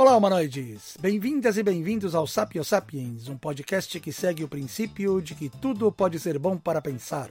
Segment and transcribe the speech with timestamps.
[0.00, 0.96] Olá, humanoides!
[0.98, 5.92] Bem-vindas e bem-vindos ao Sapio Sapiens, um podcast que segue o princípio de que tudo
[5.92, 7.28] pode ser bom para pensar.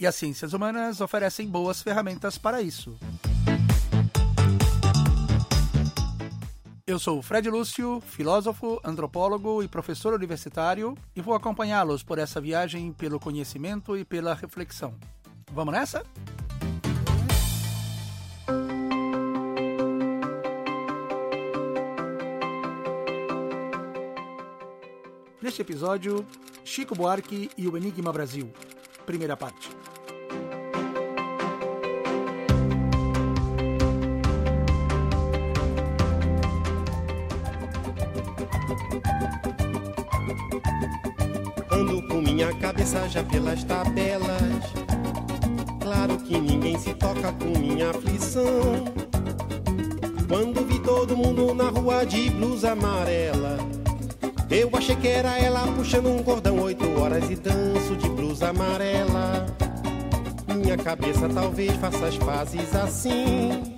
[0.00, 2.98] E as ciências humanas oferecem boas ferramentas para isso.
[6.84, 12.40] Eu sou o Fred Lúcio, filósofo, antropólogo e professor universitário, e vou acompanhá-los por essa
[12.40, 14.92] viagem pelo conhecimento e pela reflexão.
[15.52, 16.04] Vamos nessa?
[25.50, 26.24] Neste episódio,
[26.64, 28.52] Chico Buarque e o Enigma Brasil.
[29.04, 29.68] Primeira parte.
[41.68, 44.62] Ando com minha cabeça já pelas tabelas.
[45.82, 48.84] Claro que ninguém se toca com minha aflição.
[50.28, 53.69] Quando vi todo mundo na rua de blusa amarela,
[54.50, 59.46] eu achei que era ela puxando um cordão oito horas e danço de blusa amarela.
[60.56, 63.74] Minha cabeça talvez faça as pazes assim.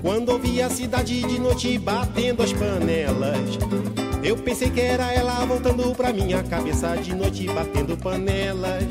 [0.00, 3.58] Quando ouvi a cidade de noite batendo as panelas,
[4.22, 8.84] eu pensei que era ela voltando pra minha cabeça de noite batendo panelas.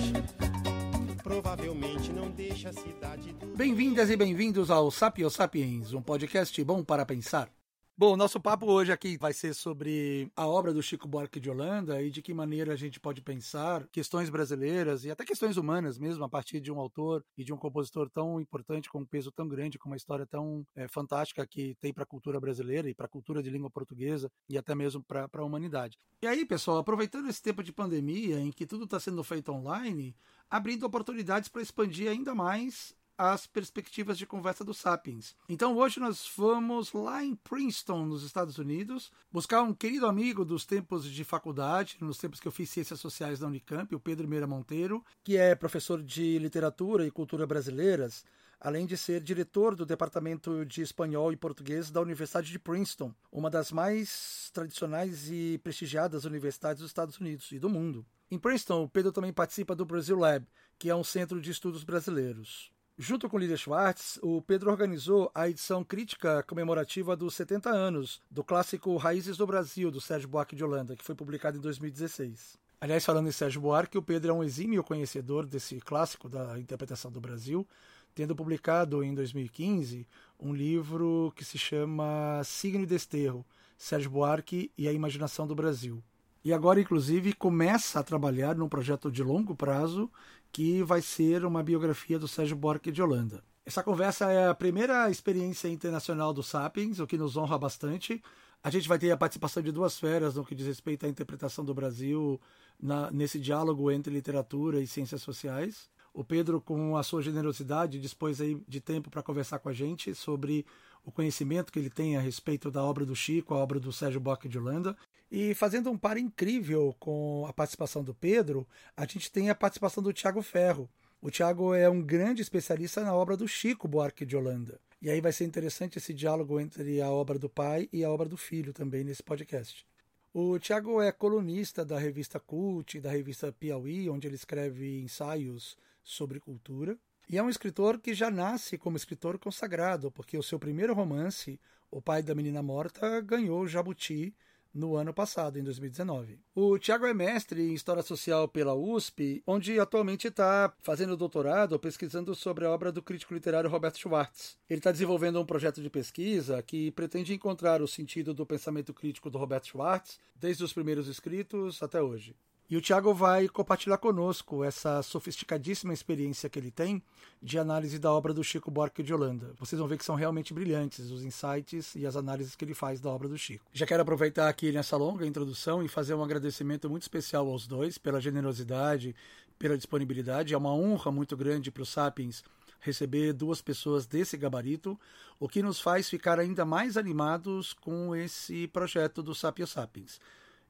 [1.24, 3.56] Provavelmente não deixa a cidade do.
[3.56, 7.57] Bem-vindas e bem-vindos ao Sapio Sapiens, um podcast bom para pensar.
[8.00, 12.00] Bom, nosso papo hoje aqui vai ser sobre a obra do Chico Buarque de Holanda
[12.00, 16.24] e de que maneira a gente pode pensar questões brasileiras e até questões humanas mesmo
[16.24, 19.48] a partir de um autor e de um compositor tão importante com um peso tão
[19.48, 23.08] grande, com uma história tão é, fantástica que tem para a cultura brasileira e para
[23.08, 25.98] a cultura de língua portuguesa e até mesmo para a humanidade.
[26.22, 30.16] E aí, pessoal, aproveitando esse tempo de pandemia em que tudo está sendo feito online,
[30.48, 35.36] abrindo oportunidades para expandir ainda mais as perspectivas de conversa do Sapiens.
[35.50, 40.66] Então hoje nós vamos lá em Princeton, nos Estados Unidos, buscar um querido amigo dos
[40.66, 44.46] tempos de faculdade, nos tempos que eu fiz Ciências Sociais da Unicamp, o Pedro Meira
[44.46, 48.24] Monteiro, que é professor de Literatura e Cultura Brasileiras,
[48.60, 53.50] além de ser diretor do Departamento de Espanhol e Português da Universidade de Princeton, uma
[53.50, 58.06] das mais tradicionais e prestigiadas universidades dos Estados Unidos e do mundo.
[58.30, 60.46] Em Princeton, o Pedro também participa do Brasil Lab,
[60.78, 62.72] que é um centro de estudos brasileiros.
[63.00, 68.44] Junto com Lídia Schwartz, o Pedro organizou a edição crítica comemorativa dos 70 anos do
[68.44, 72.58] clássico Raízes do Brasil, do Sérgio Buarque de Holanda, que foi publicado em 2016.
[72.82, 77.12] Aliás, falando em Sérgio Buarque, o Pedro é um exímio conhecedor desse clássico da interpretação
[77.12, 77.68] do Brasil,
[78.16, 80.08] tendo publicado em 2015
[80.40, 83.46] um livro que se chama Signo e Desterro,
[83.78, 86.04] Sérgio Buarque e a Imaginação do Brasil.
[86.48, 90.10] E agora, inclusive, começa a trabalhar num projeto de longo prazo
[90.58, 93.44] que vai ser uma biografia do Sérgio Buarque de Holanda.
[93.64, 98.24] Essa conversa é a primeira experiência internacional do Sapiens, o que nos honra bastante.
[98.64, 101.64] A gente vai ter a participação de duas feras no que diz respeito à interpretação
[101.64, 102.42] do Brasil
[102.82, 105.92] na, nesse diálogo entre literatura e ciências sociais.
[106.12, 110.16] O Pedro, com a sua generosidade, dispôs aí de tempo para conversar com a gente
[110.16, 110.66] sobre
[111.08, 114.20] o conhecimento que ele tem a respeito da obra do Chico, a obra do Sérgio
[114.20, 114.94] Buarque de Holanda.
[115.32, 120.04] E fazendo um par incrível com a participação do Pedro, a gente tem a participação
[120.04, 120.90] do Tiago Ferro.
[121.22, 124.82] O Tiago é um grande especialista na obra do Chico Buarque de Holanda.
[125.02, 128.28] E aí vai ser interessante esse diálogo entre a obra do pai e a obra
[128.28, 129.88] do filho também nesse podcast.
[130.34, 136.42] O Tiago é colunista da revista Cult, da revista Piauí, onde ele escreve ensaios sobre
[136.42, 136.98] cultura.
[137.30, 141.60] E é um escritor que já nasce como escritor consagrado, porque o seu primeiro romance,
[141.92, 144.34] O Pai da Menina Morta, ganhou o Jabuti
[144.74, 146.40] no ano passado, em 2019.
[146.56, 152.34] O Tiago é mestre em História Social pela USP, onde atualmente está fazendo doutorado pesquisando
[152.34, 154.58] sobre a obra do crítico literário Roberto Schwartz.
[154.70, 159.30] Ele está desenvolvendo um projeto de pesquisa que pretende encontrar o sentido do pensamento crítico
[159.30, 162.36] do Roberto Schwartz, desde os primeiros escritos até hoje.
[162.70, 167.02] E o Tiago vai compartilhar conosco essa sofisticadíssima experiência que ele tem
[167.42, 169.54] de análise da obra do Chico Buarque de Holanda.
[169.58, 173.00] Vocês vão ver que são realmente brilhantes os insights e as análises que ele faz
[173.00, 173.64] da obra do Chico.
[173.72, 177.98] Já quero aproveitar aqui nessa longa introdução e fazer um agradecimento muito especial aos dois
[177.98, 179.16] pela generosidade,
[179.58, 180.54] pela disponibilidade.
[180.54, 182.44] É uma honra muito grande para o Sapiens
[182.82, 185.00] receber duas pessoas desse gabarito,
[185.40, 190.20] o que nos faz ficar ainda mais animados com esse projeto do Sapiens Sapiens.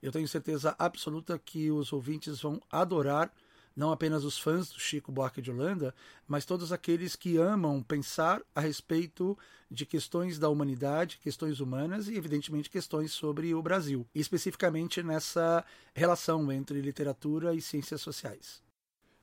[0.01, 3.31] Eu tenho certeza absoluta que os ouvintes vão adorar
[3.77, 5.93] não apenas os fãs do Chico Buarque de Holanda,
[6.27, 9.37] mas todos aqueles que amam pensar a respeito
[9.69, 15.63] de questões da humanidade, questões humanas e, evidentemente, questões sobre o Brasil, especificamente nessa
[15.93, 18.63] relação entre literatura e ciências sociais.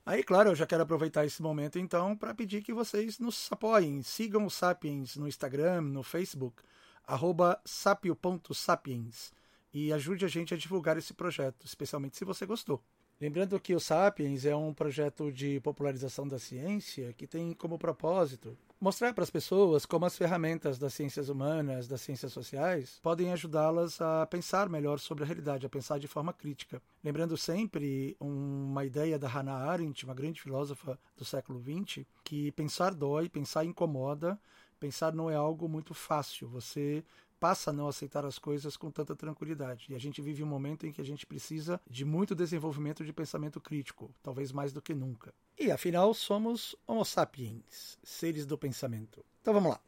[0.06, 4.02] Aí, claro, eu já quero aproveitar esse momento então para pedir que vocês nos apoiem.
[4.02, 6.62] Sigam o Sapiens no Instagram, no Facebook,
[7.64, 9.32] sapio.sapiens
[9.74, 12.80] e ajude a gente a divulgar esse projeto, especialmente se você gostou.
[13.20, 18.56] Lembrando que o Sapiens é um projeto de popularização da ciência que tem como propósito
[18.84, 23.98] mostrar para as pessoas como as ferramentas das ciências humanas, das ciências sociais, podem ajudá-las
[23.98, 26.82] a pensar melhor sobre a realidade, a pensar de forma crítica.
[27.02, 32.92] Lembrando sempre uma ideia da Hannah Arendt, uma grande filósofa do século XX, que pensar
[32.92, 34.38] dói, pensar incomoda,
[34.78, 36.46] pensar não é algo muito fácil.
[36.48, 37.02] Você
[37.44, 39.84] passa a não aceitar as coisas com tanta tranquilidade.
[39.90, 43.12] E a gente vive um momento em que a gente precisa de muito desenvolvimento de
[43.12, 45.34] pensamento crítico, talvez mais do que nunca.
[45.58, 49.22] E afinal, somos Homo sapiens, seres do pensamento.
[49.42, 49.80] Então vamos lá.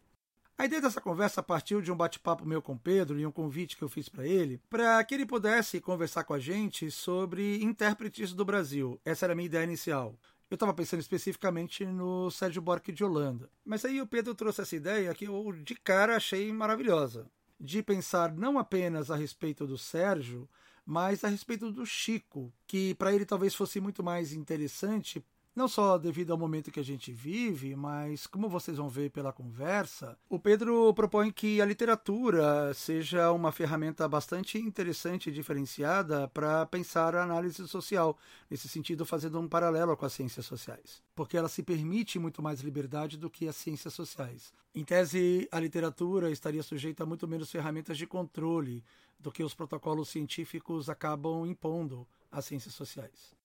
[0.58, 3.82] A ideia dessa conversa partiu de um bate-papo meu com Pedro e um convite que
[3.82, 8.44] eu fiz para ele, para que ele pudesse conversar com a gente sobre intérpretes do
[8.44, 9.00] Brasil.
[9.02, 10.14] Essa era a minha ideia inicial.
[10.50, 13.48] Eu estava pensando especificamente no Sérgio Borque de Holanda.
[13.64, 17.26] Mas aí o Pedro trouxe essa ideia que eu de cara achei maravilhosa
[17.58, 20.48] de pensar não apenas a respeito do Sérgio,
[20.84, 25.24] mas a respeito do Chico, que para ele talvez fosse muito mais interessante
[25.56, 29.32] não só devido ao momento que a gente vive, mas como vocês vão ver pela
[29.32, 36.66] conversa, o Pedro propõe que a literatura seja uma ferramenta bastante interessante e diferenciada para
[36.66, 38.18] pensar a análise social,
[38.50, 42.60] nesse sentido, fazendo um paralelo com as ciências sociais, porque ela se permite muito mais
[42.60, 44.52] liberdade do que as ciências sociais.
[44.74, 48.84] Em tese, a literatura estaria sujeita a muito menos ferramentas de controle
[49.18, 53.35] do que os protocolos científicos acabam impondo às ciências sociais.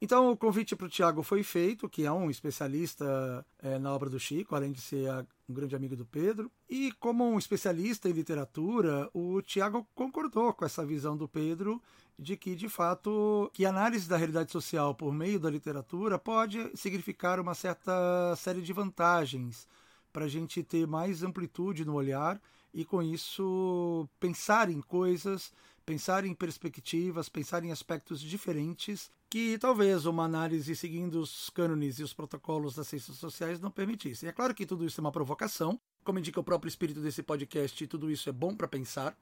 [0.00, 4.08] Então o convite para o Tiago foi feito, que é um especialista é, na obra
[4.08, 6.50] do Chico, além de ser a, um grande amigo do Pedro.
[6.68, 11.82] E como um especialista em literatura, o Tiago concordou com essa visão do Pedro
[12.16, 17.40] de que, de fato, que análise da realidade social por meio da literatura pode significar
[17.40, 19.66] uma certa série de vantagens
[20.12, 22.40] para a gente ter mais amplitude no olhar
[22.72, 25.52] e, com isso, pensar em coisas
[25.88, 32.02] pensar em perspectivas, pensar em aspectos diferentes que talvez uma análise seguindo os cânones e
[32.02, 34.26] os protocolos das ciências sociais não permitisse.
[34.26, 37.86] É claro que tudo isso é uma provocação, como indica o próprio espírito desse podcast,
[37.86, 39.16] tudo isso é bom para pensar,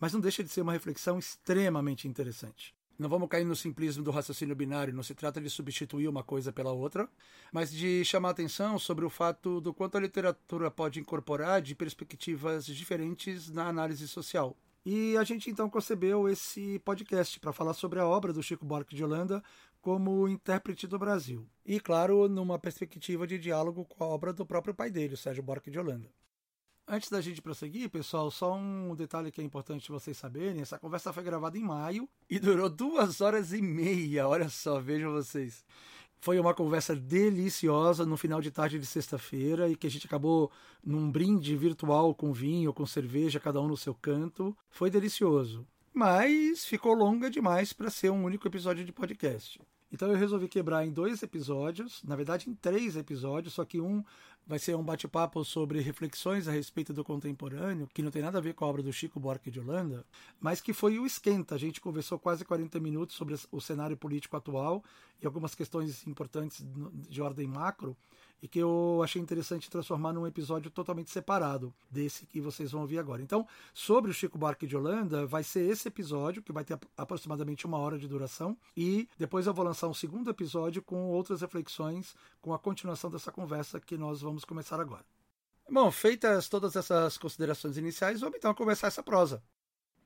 [0.00, 2.74] mas não deixa de ser uma reflexão extremamente interessante.
[2.98, 6.52] Não vamos cair no simplismo do raciocínio binário, não se trata de substituir uma coisa
[6.52, 7.08] pela outra,
[7.52, 12.66] mas de chamar atenção sobre o fato do quanto a literatura pode incorporar de perspectivas
[12.66, 14.56] diferentes na análise social.
[14.90, 18.96] E a gente então concebeu esse podcast para falar sobre a obra do Chico Buarque
[18.96, 19.44] de Holanda
[19.82, 21.46] como intérprete do Brasil.
[21.62, 25.42] E, claro, numa perspectiva de diálogo com a obra do próprio pai dele, o Sérgio
[25.42, 26.10] Buarque de Holanda.
[26.86, 31.12] Antes da gente prosseguir, pessoal, só um detalhe que é importante vocês saberem: essa conversa
[31.12, 34.26] foi gravada em maio e durou duas horas e meia.
[34.26, 35.66] Olha só, vejam vocês.
[36.20, 40.50] Foi uma conversa deliciosa no final de tarde de sexta-feira e que a gente acabou
[40.84, 44.56] num brinde virtual com vinho, com cerveja, cada um no seu canto.
[44.68, 45.66] Foi delicioso.
[45.94, 49.60] Mas ficou longa demais para ser um único episódio de podcast.
[49.90, 54.04] Então eu resolvi quebrar em dois episódios, na verdade em três episódios, só que um
[54.46, 58.40] vai ser um bate-papo sobre reflexões a respeito do contemporâneo, que não tem nada a
[58.40, 60.06] ver com a obra do Chico Buarque de Holanda,
[60.40, 61.54] mas que foi o esquenta.
[61.54, 64.82] A gente conversou quase 40 minutos sobre o cenário político atual
[65.20, 66.66] e algumas questões importantes
[67.08, 67.94] de ordem macro
[68.42, 72.98] e que eu achei interessante transformar num episódio totalmente separado desse que vocês vão ouvir
[72.98, 73.22] agora.
[73.22, 77.66] Então, sobre o Chico Buarque de Holanda, vai ser esse episódio, que vai ter aproximadamente
[77.66, 82.14] uma hora de duração, e depois eu vou lançar um segundo episódio com outras reflexões,
[82.40, 85.04] com a continuação dessa conversa que nós vamos começar agora.
[85.70, 89.42] Bom, feitas todas essas considerações iniciais, vamos então começar essa prosa.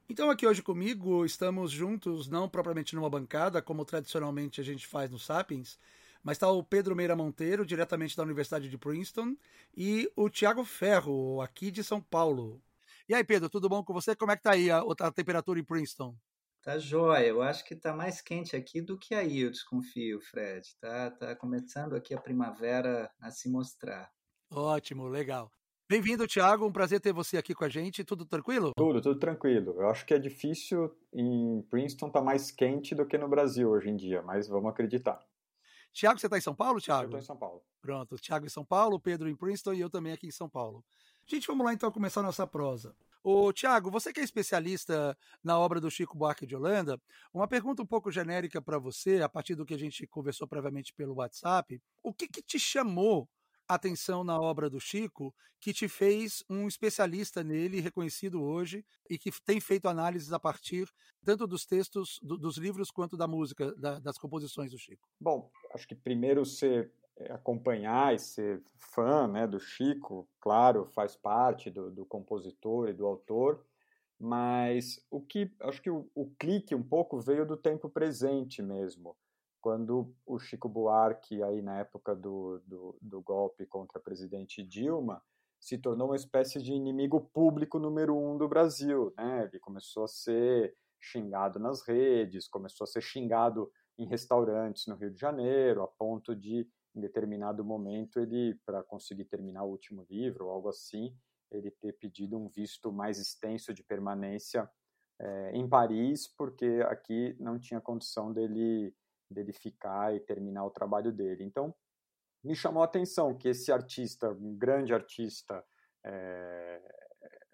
[0.08, 5.10] Então, aqui hoje comigo estamos juntos, não propriamente numa bancada, como tradicionalmente a gente faz
[5.10, 5.78] no Sapiens,
[6.22, 9.36] mas está o Pedro Meira Monteiro, diretamente da Universidade de Princeton,
[9.76, 12.62] e o Tiago Ferro, aqui de São Paulo.
[13.08, 14.14] E aí, Pedro, tudo bom com você?
[14.14, 16.14] Como é que tá aí a, a temperatura em Princeton?
[16.62, 17.26] Tá jóia.
[17.26, 20.62] Eu acho que tá mais quente aqui do que aí, eu desconfio, Fred.
[20.80, 24.08] Tá, tá começando aqui a primavera a se mostrar.
[24.48, 25.50] Ótimo, legal.
[25.90, 26.64] Bem-vindo, Tiago.
[26.64, 28.04] Um prazer ter você aqui com a gente.
[28.04, 28.70] Tudo tranquilo?
[28.76, 29.74] Tudo, tudo tranquilo.
[29.78, 33.90] Eu acho que é difícil em Princeton tá mais quente do que no Brasil hoje
[33.90, 35.20] em dia, mas vamos acreditar.
[35.92, 37.02] Tiago, você está em São Paulo, Tiago?
[37.02, 37.62] Eu estou em São Paulo.
[37.80, 40.84] Pronto, Tiago em São Paulo, Pedro em Princeton e eu também aqui em São Paulo.
[41.26, 42.94] Gente, vamos lá então começar a nossa prosa.
[43.22, 47.00] Ô, Tiago, você que é especialista na obra do Chico Buarque de Holanda,
[47.32, 50.92] uma pergunta um pouco genérica para você, a partir do que a gente conversou previamente
[50.92, 51.80] pelo WhatsApp.
[52.02, 53.28] O que, que te chamou
[53.74, 59.30] atenção na obra do Chico que te fez um especialista nele, reconhecido hoje, e que
[59.44, 60.88] tem feito análises a partir
[61.24, 65.08] tanto dos textos, do, dos livros, quanto da música, da, das composições do Chico?
[65.20, 71.14] Bom, acho que primeiro ser eh, acompanhar e ser fã né, do Chico, claro, faz
[71.14, 73.64] parte do, do compositor e do autor,
[74.18, 79.16] mas o que acho que o, o clique um pouco veio do tempo presente mesmo
[79.62, 85.22] quando o Chico Buarque, aí na época do, do, do, golpe contra a presidente Dilma,
[85.60, 89.14] se tornou uma espécie de inimigo público número um do Brasil.
[89.16, 89.44] Né?
[89.44, 95.12] Ele começou a ser xingado nas redes, começou a ser xingado em restaurantes no Rio
[95.12, 100.46] de Janeiro, a ponto de, em determinado momento, ele, para conseguir terminar o último livro,
[100.46, 101.16] ou algo assim,
[101.52, 104.68] ele ter pedido um visto mais extenso de permanência
[105.20, 108.92] é, em Paris, porque aqui não tinha condição dele
[109.32, 111.44] dele ficar e terminar o trabalho dele.
[111.44, 111.74] Então,
[112.44, 115.64] me chamou a atenção que esse artista, um grande artista
[116.04, 116.80] é,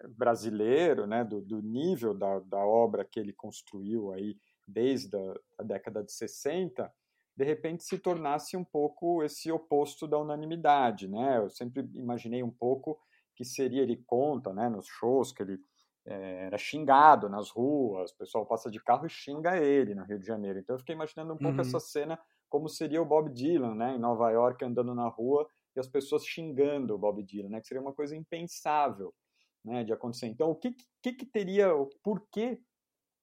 [0.09, 5.63] brasileiro, né, do, do nível da, da, obra que ele construiu aí desde a, a,
[5.63, 6.91] década de 60,
[7.35, 11.37] de repente se tornasse um pouco esse oposto da unanimidade, né?
[11.37, 12.99] Eu sempre imaginei um pouco
[13.35, 15.57] que seria ele conta, né, nos shows que ele
[16.09, 20.17] é, era xingado nas ruas, o pessoal passa de carro e xinga ele no Rio
[20.17, 20.57] de Janeiro.
[20.57, 21.61] Então eu fiquei imaginando um pouco uhum.
[21.61, 25.79] essa cena como seria o Bob Dylan, né, em Nova York andando na rua e
[25.79, 29.13] as pessoas xingando o Bob Dylan, né, que seria uma coisa impensável,
[29.63, 30.25] né, de acontecer.
[30.25, 32.59] Então o que que, que teria, o porquê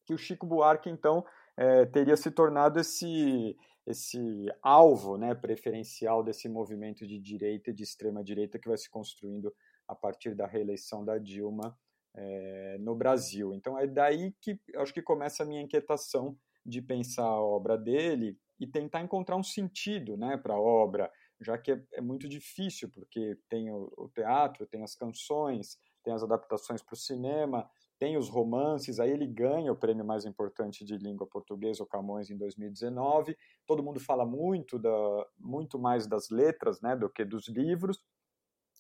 [0.07, 1.25] que o Chico Buarque então
[1.57, 4.19] é, teria se tornado esse esse
[4.63, 9.53] alvo, né, preferencial desse movimento de direita e de extrema direita que vai se construindo
[9.87, 11.77] a partir da reeleição da Dilma
[12.17, 13.53] é, no Brasil.
[13.55, 18.37] Então é daí que acho que começa a minha inquietação de pensar a obra dele
[18.59, 22.89] e tentar encontrar um sentido né, para a obra, já que é, é, muito difícil,
[22.89, 27.69] porque tem o, o, teatro, tem as canções, tem as adaptações para o cinema,
[27.99, 32.31] tem os romances, aí ele ganha o prêmio mais importante de língua portuguesa, o Camões,
[32.31, 33.37] em 2019.
[33.67, 38.03] Todo mundo fala muito, da, muito mais das letras né, do que dos livros,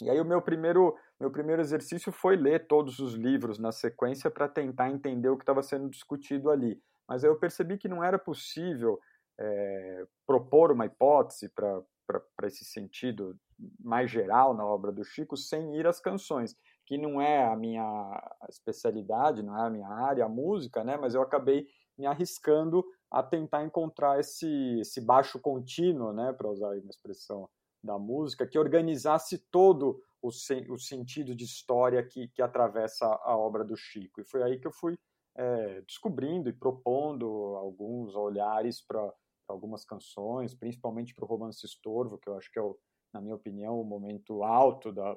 [0.00, 4.30] e aí o meu primeiro, meu primeiro exercício foi ler todos os livros na sequência
[4.30, 6.80] para tentar entender o que estava sendo discutido ali.
[7.08, 9.00] Mas aí eu percebi que não era possível
[9.38, 13.38] é, propor uma hipótese para esse sentido
[13.80, 18.36] mais geral na obra do Chico sem ir às canções, que não é a minha
[18.50, 20.96] especialidade, não é a minha área, a música, né?
[20.96, 26.34] mas eu acabei me arriscando a tentar encontrar esse, esse baixo contínuo, né?
[26.34, 27.48] para usar uma expressão
[27.86, 33.64] da música que organizasse todo o, o sentido de história que, que atravessa a obra
[33.64, 34.20] do Chico.
[34.20, 34.98] E foi aí que eu fui
[35.36, 37.26] é, descobrindo e propondo
[37.56, 39.12] alguns olhares para
[39.48, 42.76] algumas canções, principalmente para o Romance Estorvo, que eu acho que é, o,
[43.12, 45.16] na minha opinião, o momento alto da,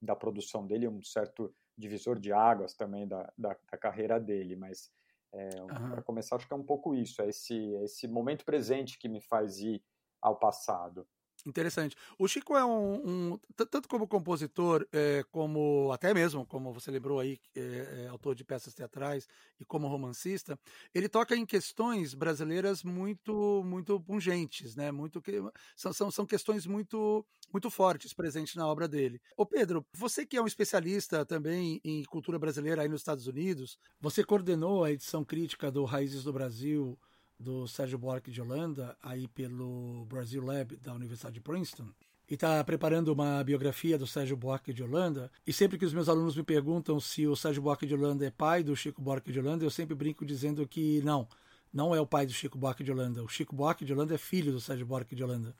[0.00, 4.90] da produção dele, um certo divisor de águas também da, da, da carreira dele, mas
[5.32, 5.90] é, uhum.
[5.90, 9.08] para começar, acho que é um pouco isso, é esse, é esse momento presente que
[9.08, 9.82] me faz ir
[10.22, 11.06] ao passado.
[11.44, 11.94] Interessante.
[12.18, 17.20] O Chico é um, um tanto como compositor, é, como até mesmo, como você lembrou
[17.20, 19.28] aí, é, é, autor de peças teatrais
[19.60, 20.58] e como romancista,
[20.94, 24.90] ele toca em questões brasileiras muito, muito pungentes, né?
[24.90, 25.40] Muito que
[25.76, 29.20] são, são, são questões muito, muito fortes presentes na obra dele.
[29.36, 33.78] Ô Pedro, você que é um especialista também em cultura brasileira aí nos Estados Unidos,
[34.00, 36.98] você coordenou a edição crítica do Raízes do Brasil
[37.38, 41.88] do Sérgio Buarque de Holanda, aí pelo Brasil Lab da Universidade de Princeton,
[42.28, 45.30] e está preparando uma biografia do Sérgio Buarque de Holanda.
[45.46, 48.30] E sempre que os meus alunos me perguntam se o Sérgio Buarque de Holanda é
[48.30, 51.28] pai do Chico Buarque de Holanda, eu sempre brinco dizendo que não,
[51.72, 53.22] não é o pai do Chico Buarque de Holanda.
[53.22, 55.54] O Chico Buarque de Holanda é filho do Sérgio Buarque de Holanda.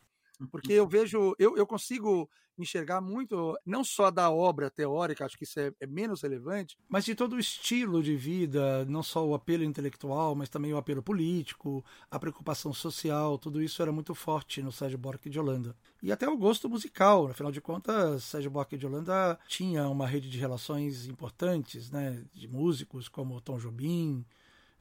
[0.50, 2.28] Porque eu vejo, eu, eu consigo
[2.59, 7.05] enxergar muito, não só da obra teórica, acho que isso é, é, menos relevante, mas
[7.05, 11.02] de todo o estilo de vida, não só o apelo intelectual, mas também o apelo
[11.02, 15.76] político, a preocupação social, tudo isso era muito forte no Sérgio Buarque de Holanda.
[16.02, 20.31] E até o gosto musical, afinal de contas, Sérgio Buarque de Holanda tinha uma rede
[20.31, 24.25] de relações importantes, né, de músicos como Tom Jobim,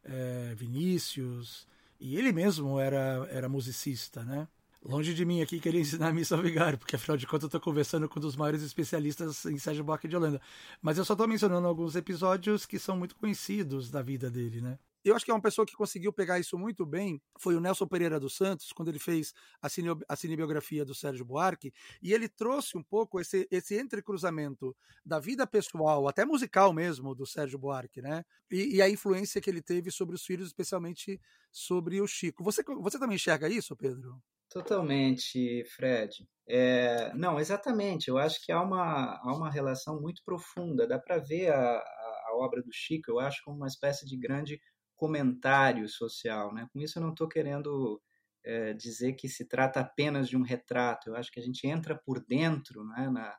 [0.03, 1.67] é, Vinícius,
[1.99, 4.47] e ele mesmo era, era musicista, né?
[4.87, 7.47] Longe de mim aqui querer ensinar a missa ao vigário, porque afinal de contas eu
[7.47, 10.39] estou conversando com um dos maiores especialistas em Sérgio Buarque de Holanda.
[10.79, 14.77] Mas eu só estou mencionando alguns episódios que são muito conhecidos da vida dele, né?
[15.03, 17.87] Eu acho que é uma pessoa que conseguiu pegar isso muito bem foi o Nelson
[17.87, 22.29] Pereira dos Santos, quando ele fez a, cine, a cinebiografia do Sérgio Buarque, e ele
[22.29, 28.03] trouxe um pouco esse, esse entrecruzamento da vida pessoal, até musical mesmo, do Sérgio Buarque,
[28.03, 28.23] né?
[28.51, 31.19] E, e, a influência que ele teve sobre os filhos, especialmente
[31.51, 32.43] sobre o Chico.
[32.43, 34.21] Você, você também enxerga isso, Pedro?
[34.49, 36.27] Totalmente, Fred.
[36.47, 38.07] É, não, exatamente.
[38.07, 40.87] Eu acho que há uma, há uma relação muito profunda.
[40.87, 44.17] Dá para ver a, a, a, obra do Chico, eu acho, como uma espécie de
[44.17, 44.59] grande
[44.95, 46.53] comentário social.
[46.53, 46.67] Né?
[46.71, 48.01] Com isso, eu não estou querendo
[48.45, 51.09] é, dizer que se trata apenas de um retrato.
[51.09, 53.35] Eu acho que a gente entra por dentro né, na,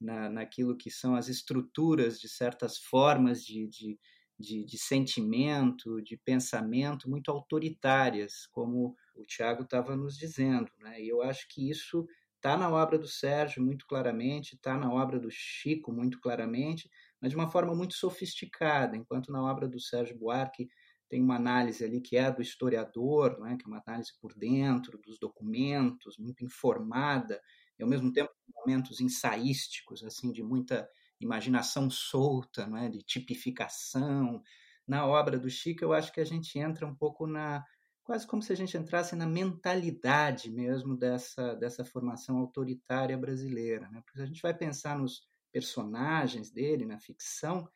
[0.00, 3.98] na, naquilo que são as estruturas de certas formas de, de,
[4.38, 10.70] de, de sentimento, de pensamento muito autoritárias, como o Tiago estava nos dizendo.
[10.78, 11.02] Né?
[11.02, 15.20] E eu acho que isso está na obra do Sérgio muito claramente, está na obra
[15.20, 16.90] do Chico muito claramente,
[17.20, 20.68] mas de uma forma muito sofisticada, enquanto na obra do Sérgio Buarque
[21.10, 24.96] tem uma análise ali que é do historiador, né, que é uma análise por dentro
[24.96, 27.40] dos documentos, muito informada,
[27.78, 30.88] e ao mesmo tempo momentos ensaísticos, assim, de muita
[31.20, 34.42] imaginação solta, né, de tipificação.
[34.86, 37.64] Na obra do Chico, eu acho que a gente entra um pouco na
[38.10, 44.02] quase como se a gente entrasse na mentalidade mesmo dessa dessa formação autoritária brasileira, né?
[44.04, 47.68] Porque a gente vai pensar nos personagens dele na ficção,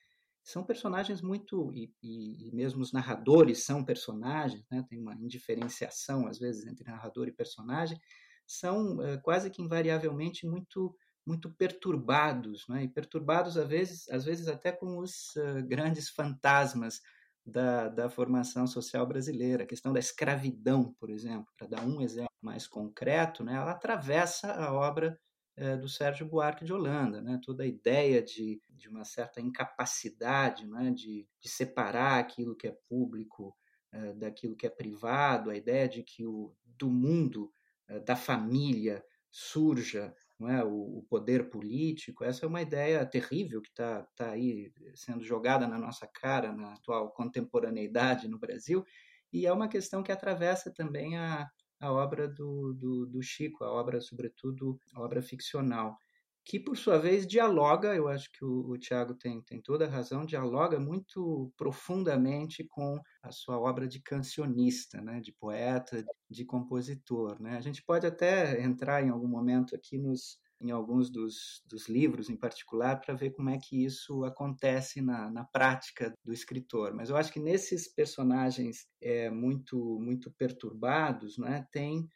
[0.43, 4.85] são personagens muito e, e, e, mesmo os narradores são personagens, né?
[4.89, 7.97] tem uma indiferenciação às vezes entre narrador e personagem,
[8.45, 12.83] são é, quase que invariavelmente muito muito perturbados, né?
[12.83, 17.01] e perturbados às vezes, às vezes até com os uh, grandes fantasmas
[17.47, 19.65] da, da formação social brasileira.
[19.65, 23.55] A questão da escravidão, por exemplo, para dar um exemplo mais concreto, né?
[23.55, 25.19] ela atravessa a obra
[25.57, 27.39] é, do Sérgio Buarque de Holanda, né?
[27.43, 30.91] toda a ideia de, de uma certa incapacidade né?
[30.91, 33.55] de, de separar aquilo que é público
[33.93, 37.53] é, daquilo que é privado, a ideia de que o, do mundo,
[37.87, 40.15] é, da família, surja
[40.49, 45.25] é, o, o, poder político, essa é uma ideia terrível que está tá aí sendo
[45.25, 48.85] jogada na nossa cara na atual contemporaneidade no Brasil,
[49.33, 51.49] e é uma questão que atravessa também a,
[51.81, 55.99] a obra do, do, do Chico, a obra, sobretudo, a obra ficcional,
[56.45, 59.89] que, por sua vez, dialoga, eu acho que o, o Tiago tem, tem toda a
[59.89, 67.41] razão, dialoga muito profundamente com a sua obra de cancionista, né, de poeta, de compositor.
[67.41, 67.57] Né?
[67.57, 72.29] A gente pode até entrar em algum momento aqui nos, em alguns dos, dos livros
[72.29, 76.95] em particular para ver como é que isso acontece na, na prática do escritor.
[76.95, 82.07] Mas eu acho que nesses personagens é, muito, muito perturbados né, tem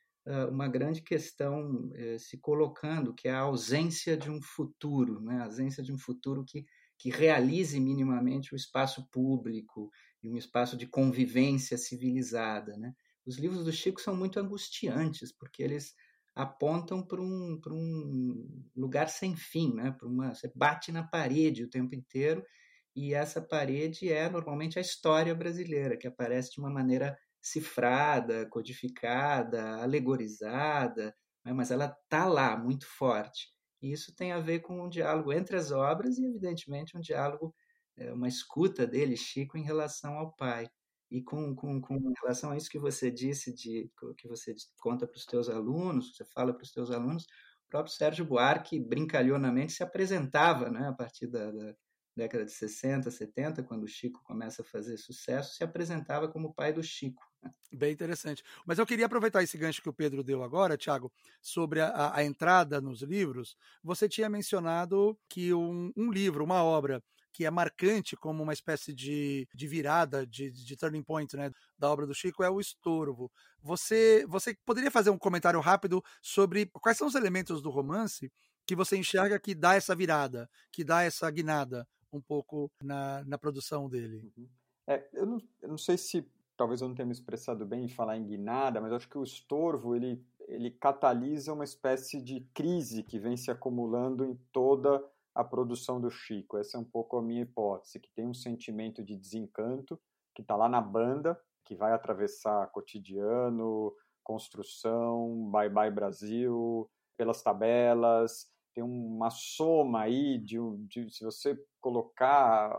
[0.50, 5.44] uma grande questão uh, se colocando, que é a ausência de um futuro, né, a
[5.44, 6.64] ausência de um futuro que,
[6.98, 9.90] que realize minimamente o espaço público
[10.22, 12.76] e um espaço de convivência civilizada.
[12.76, 12.92] Né?
[13.26, 15.94] Os livros do Chico são muito angustiantes, porque eles
[16.34, 19.96] apontam para um, um lugar sem fim, né?
[20.02, 22.44] Uma, você bate na parede o tempo inteiro
[22.94, 29.76] e essa parede é normalmente a história brasileira, que aparece de uma maneira cifrada, codificada,
[29.82, 31.52] alegorizada, né?
[31.52, 33.48] mas ela está lá, muito forte.
[33.80, 37.54] E isso tem a ver com um diálogo entre as obras e, evidentemente, um diálogo,
[37.96, 40.68] é, uma escuta dele, Chico, em relação ao pai.
[41.10, 45.16] E com, com, com relação a isso que você disse, de que você conta para
[45.16, 49.82] os teus alunos, você fala para os teus alunos, o próprio Sérgio Buarque, brincalhonamente, se
[49.82, 51.74] apresentava né, a partir da, da
[52.18, 56.52] década de 60, 70, quando o Chico começa a fazer sucesso, se apresentava como o
[56.52, 57.22] pai do Chico.
[57.72, 58.42] Bem interessante.
[58.66, 62.24] Mas eu queria aproveitar esse gancho que o Pedro deu agora, Tiago, sobre a, a,
[62.24, 63.56] entrada nos livros.
[63.82, 67.02] Você tinha mencionado que um, um livro, uma obra
[67.32, 71.88] que é marcante como uma espécie de, de virada, de, de turning point né, da
[71.88, 73.30] obra do Chico, é o Estorvo.
[73.62, 78.32] Você, você poderia fazer um comentário rápido sobre quais são os elementos do romance
[78.66, 83.38] que você enxerga que dá essa virada, que dá essa guinada um pouco na, na
[83.38, 84.32] produção dele?
[84.36, 84.48] Uhum.
[84.86, 87.88] É, eu, não, eu não sei se talvez eu não tenha me expressado bem em
[87.88, 93.02] falar em guinada, mas acho que o estorvo ele, ele catalisa uma espécie de crise
[93.02, 96.58] que vem se acumulando em toda a produção do Chico.
[96.58, 99.98] Essa é um pouco a minha hipótese, que tem um sentimento de desencanto
[100.34, 103.94] que está lá na banda, que vai atravessar cotidiano,
[104.24, 112.70] construção, Bye Bye Brasil, pelas tabelas, tem uma soma aí de, de se você colocar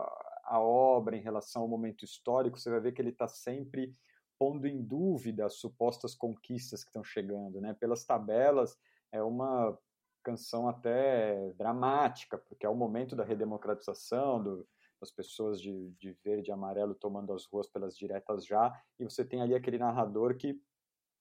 [0.44, 3.94] a obra em relação ao momento histórico, você vai ver que ele está sempre
[4.38, 7.74] pondo em dúvida as supostas conquistas que estão chegando, né?
[7.74, 8.76] Pelas tabelas
[9.12, 9.78] é uma
[10.22, 14.66] canção até dramática, porque é o momento da redemocratização, do,
[15.00, 19.24] das pessoas de, de verde e amarelo tomando as ruas pelas diretas já, e você
[19.24, 20.60] tem ali aquele narrador que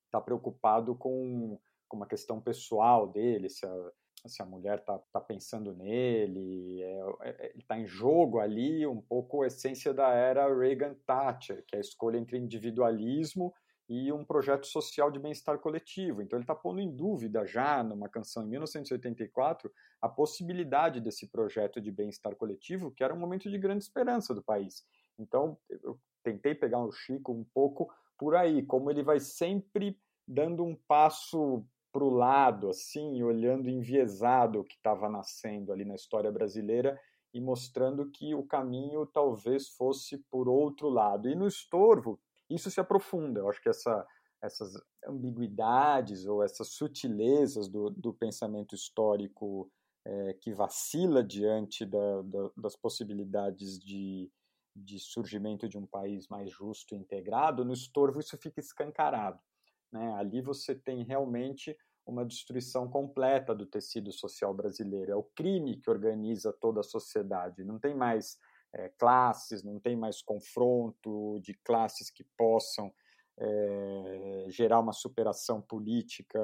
[0.06, 3.92] está preocupado com, com uma questão pessoal dele, se a,
[4.28, 9.44] se a mulher está tá pensando nele, é, é, está em jogo ali um pouco
[9.44, 13.54] a essência da era Reagan-Thatcher, que é a escolha entre individualismo
[13.88, 16.22] e um projeto social de bem-estar coletivo.
[16.22, 21.82] Então ele está pondo em dúvida já numa canção em 1984 a possibilidade desse projeto
[21.82, 24.86] de bem-estar coletivo, que era um momento de grande esperança do país.
[25.18, 30.64] Então eu tentei pegar o Chico um pouco por aí, como ele vai sempre dando
[30.64, 36.32] um passo para o lado, assim, olhando enviesado o que estava nascendo ali na história
[36.32, 37.00] brasileira
[37.34, 41.30] e mostrando que o caminho talvez fosse por outro lado.
[41.30, 43.42] E no estorvo, isso se aprofunda.
[43.42, 44.06] Eu acho que essa,
[44.42, 44.74] essas
[45.06, 49.72] ambiguidades ou essas sutilezas do, do pensamento histórico
[50.06, 54.32] é, que vacila diante da, da, das possibilidades de,
[54.76, 59.40] de surgimento de um país mais justo e integrado, no estorvo isso fica escancarado.
[59.92, 60.14] Né?
[60.14, 61.76] Ali você tem realmente
[62.06, 65.12] uma destruição completa do tecido social brasileiro.
[65.12, 67.64] É o crime que organiza toda a sociedade.
[67.64, 68.38] Não tem mais
[68.74, 72.92] é, classes, não tem mais confronto de classes que possam
[73.38, 76.40] é, gerar uma superação política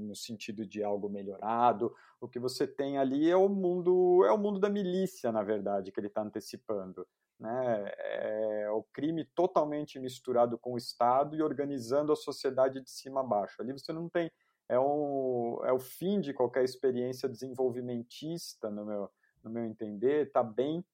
[0.00, 1.94] no sentido de algo melhorado.
[2.20, 5.90] O que você tem ali é o mundo é o mundo da milícia, na verdade,
[5.90, 7.06] que ele está antecipando.
[7.38, 7.92] Né?
[7.98, 13.24] É o crime totalmente misturado com o Estado e organizando a sociedade de cima a
[13.24, 13.60] baixo.
[13.60, 14.30] Ali você não tem
[14.68, 19.10] é, um, é o fim de qualquer experiência desenvolvimentista, no meu,
[19.42, 20.84] no meu entender, está bem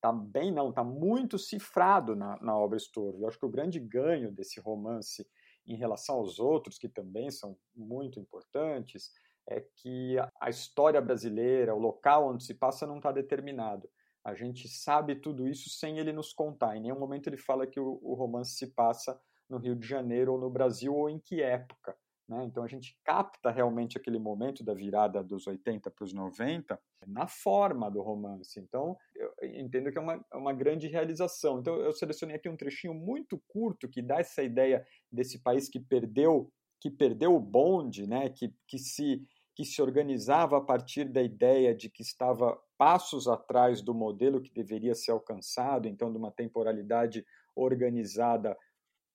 [0.00, 3.22] tá bem não, está muito cifrado na, na obra Estorvo.
[3.22, 5.26] Eu acho que o grande ganho desse romance
[5.66, 9.10] em relação aos outros, que também são muito importantes,
[9.48, 13.88] é que a história brasileira, o local onde se passa não está determinado.
[14.26, 16.76] A gente sabe tudo isso sem ele nos contar.
[16.76, 19.16] Em nenhum momento ele fala que o, o romance se passa
[19.48, 21.96] no Rio de Janeiro ou no Brasil ou em que época.
[22.28, 22.44] Né?
[22.44, 27.28] Então a gente capta realmente aquele momento da virada dos 80 para os 90 na
[27.28, 28.58] forma do romance.
[28.58, 31.60] Então eu entendo que é uma, é uma grande realização.
[31.60, 35.78] Então eu selecionei aqui um trechinho muito curto que dá essa ideia desse país que
[35.78, 38.28] perdeu que perdeu o bonde, né?
[38.28, 39.22] que, que se
[39.56, 44.52] que se organizava a partir da ideia de que estava passos atrás do modelo que
[44.52, 47.24] deveria ser alcançado, então de uma temporalidade
[47.56, 48.54] organizada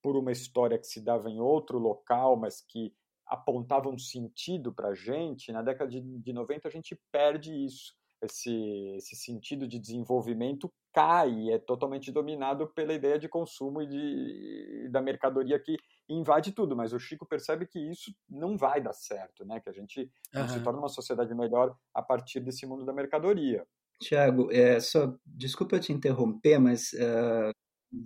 [0.01, 2.91] por uma história que se dava em outro local, mas que
[3.27, 7.93] apontava um sentido para a gente, na década de, de 90 a gente perde isso.
[8.19, 14.89] Esse, esse sentido de desenvolvimento cai é totalmente dominado pela ideia de consumo e de,
[14.89, 15.77] da mercadoria que
[16.13, 16.75] invade tudo.
[16.75, 19.59] Mas o Chico percebe que isso não vai dar certo, né?
[19.59, 20.47] que a gente uhum.
[20.47, 23.65] se torna uma sociedade melhor a partir desse mundo da mercadoria.
[24.01, 27.53] Tiago, é, só desculpa te interromper, mas uh,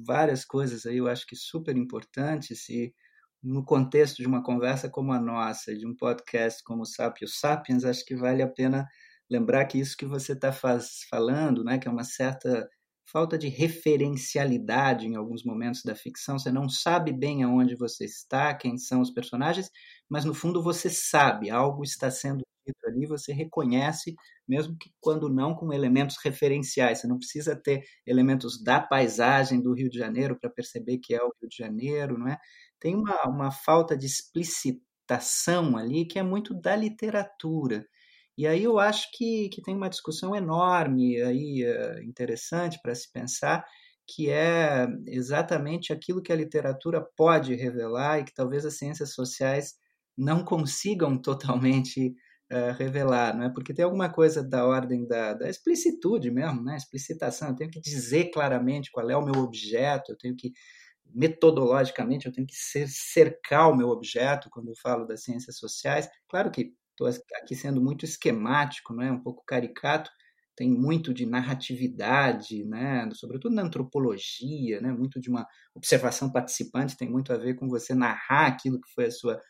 [0.06, 2.94] várias coisas aí eu acho que super importantes e
[3.42, 7.86] no contexto de uma conversa como a nossa, de um podcast como o Sapios Sapiens,
[7.86, 8.88] acho que vale a pena
[9.30, 10.52] lembrar que isso que você está
[11.12, 12.68] falando, né, que é uma certa
[13.06, 18.54] falta de referencialidade em alguns momentos da ficção, você não sabe bem aonde você está,
[18.54, 19.70] quem são os personagens,
[20.10, 24.16] mas no fundo você sabe, algo está sendo dito ali, você reconhece,
[24.48, 29.74] mesmo que quando não com elementos referenciais, você não precisa ter elementos da paisagem do
[29.74, 32.38] Rio de Janeiro para perceber que é o Rio de Janeiro, não é?
[32.80, 37.86] tem uma, uma falta de explicitação ali que é muito da literatura.
[38.38, 43.12] E aí eu acho que, que tem uma discussão enorme aí, eh, interessante para se
[43.12, 43.66] pensar,
[44.08, 49.76] que é exatamente aquilo que a literatura pode revelar e que talvez as ciências sociais
[50.18, 52.14] não consigam totalmente
[52.52, 53.50] uh, revelar, não é?
[53.50, 56.76] Porque tem alguma coisa da ordem da, da explicitude mesmo, né?
[56.78, 57.50] Explicitação.
[57.50, 60.52] Eu tenho que dizer claramente qual é o meu objeto, eu tenho que
[61.14, 62.56] metodologicamente eu tenho que
[62.88, 66.10] cercar o meu objeto quando eu falo das ciências sociais.
[66.28, 67.08] Claro que estou
[67.42, 69.12] aqui sendo muito esquemático, não é?
[69.12, 70.10] um pouco caricato,
[70.56, 73.10] tem muito de narratividade, né?
[73.14, 74.92] sobretudo na antropologia, né?
[74.92, 79.06] muito de uma observação participante, tem muito a ver com você narrar aquilo que foi
[79.06, 79.42] a sua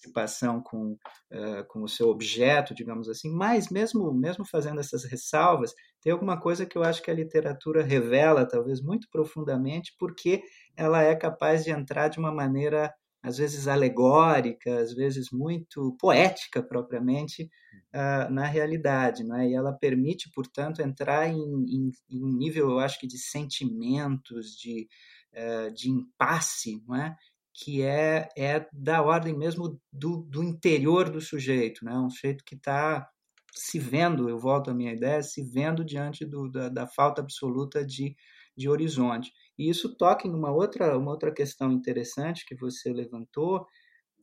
[0.00, 0.92] participação com,
[1.32, 6.40] uh, com o seu objeto, digamos assim, mas mesmo, mesmo fazendo essas ressalvas, tem alguma
[6.40, 10.42] coisa que eu acho que a literatura revela, talvez muito profundamente, porque
[10.76, 16.62] ela é capaz de entrar de uma maneira, às vezes alegórica, às vezes muito poética
[16.62, 17.50] propriamente,
[17.94, 19.48] uh, na realidade, né?
[19.48, 24.56] e ela permite, portanto, entrar em, em, em, um nível, eu acho que de sentimentos,
[24.56, 24.88] de,
[25.34, 27.16] uh, de impasse, não é?
[27.52, 31.92] que é, é da ordem mesmo do, do interior do sujeito, né?
[31.98, 33.06] um sujeito que está
[33.52, 37.84] se vendo, eu volto à minha ideia, se vendo diante do, da, da, falta absoluta
[37.84, 38.14] de,
[38.56, 39.32] de horizonte.
[39.58, 43.66] E isso toca em uma outra, uma outra questão interessante que você levantou,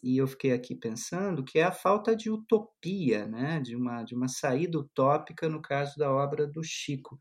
[0.04, 3.60] e eu fiquei aqui pensando, que é a falta de utopia, né?
[3.60, 7.18] de, uma, de uma saída utópica no caso da obra do Chico.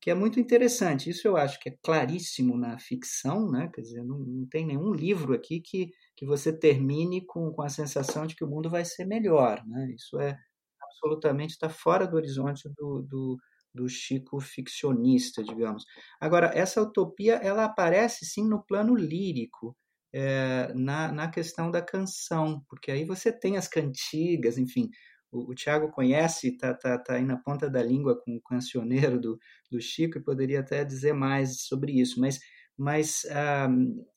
[0.00, 1.10] que é muito interessante.
[1.10, 3.70] Isso eu acho que é claríssimo na ficção, né?
[3.74, 7.68] Quer dizer, não, não tem nenhum livro aqui que, que você termine com, com a
[7.68, 9.92] sensação de que o mundo vai ser melhor, né?
[9.94, 10.38] Isso é
[10.82, 13.38] absolutamente está fora do horizonte do, do,
[13.74, 15.84] do Chico ficcionista, digamos.
[16.20, 19.76] Agora, essa utopia ela aparece sim no plano lírico,
[20.12, 24.90] é, na, na questão da canção, porque aí você tem as cantigas, enfim,
[25.30, 29.20] o, o Tiago conhece, está tá, tá aí na ponta da língua com o cancioneiro
[29.20, 29.38] do,
[29.70, 32.40] do Chico e poderia até dizer mais sobre isso, mas,
[32.76, 33.68] mas ah,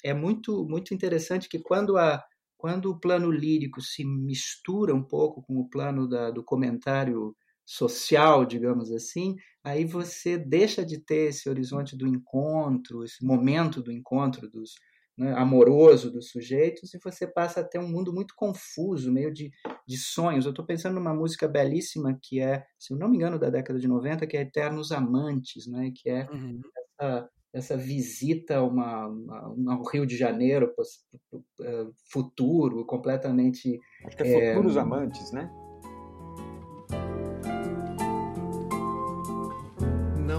[0.03, 2.23] é muito, muito interessante que quando, a,
[2.57, 7.35] quando o plano lírico se mistura um pouco com o plano da, do comentário
[7.65, 13.91] social, digamos assim, aí você deixa de ter esse horizonte do encontro, esse momento do
[13.91, 14.73] encontro dos,
[15.17, 19.51] né, amoroso dos sujeitos, e você passa a ter um mundo muito confuso, meio de,
[19.87, 20.45] de sonhos.
[20.45, 23.79] Eu estou pensando numa música belíssima que é, se eu não me engano, da década
[23.79, 26.59] de 90, que é Eternos Amantes, né, que é uhum.
[26.99, 30.73] essa, essa visita a uma, uma, ao Rio de Janeiro
[31.61, 33.79] é, futuro, completamente.
[34.05, 35.49] Acho que é, é Futuros Amantes, né?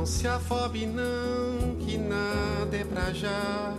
[0.05, 3.75] Não se afobe, não, que nada é pra já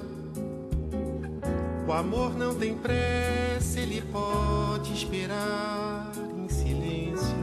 [1.88, 7.38] o amor não tem pressa, ele pode esperar em silêncio,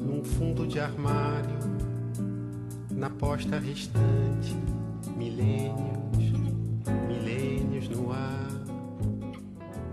[0.00, 1.58] num fundo de armário,
[2.90, 4.56] na posta restante,
[5.14, 6.32] milênios,
[7.06, 8.48] milênios no ar.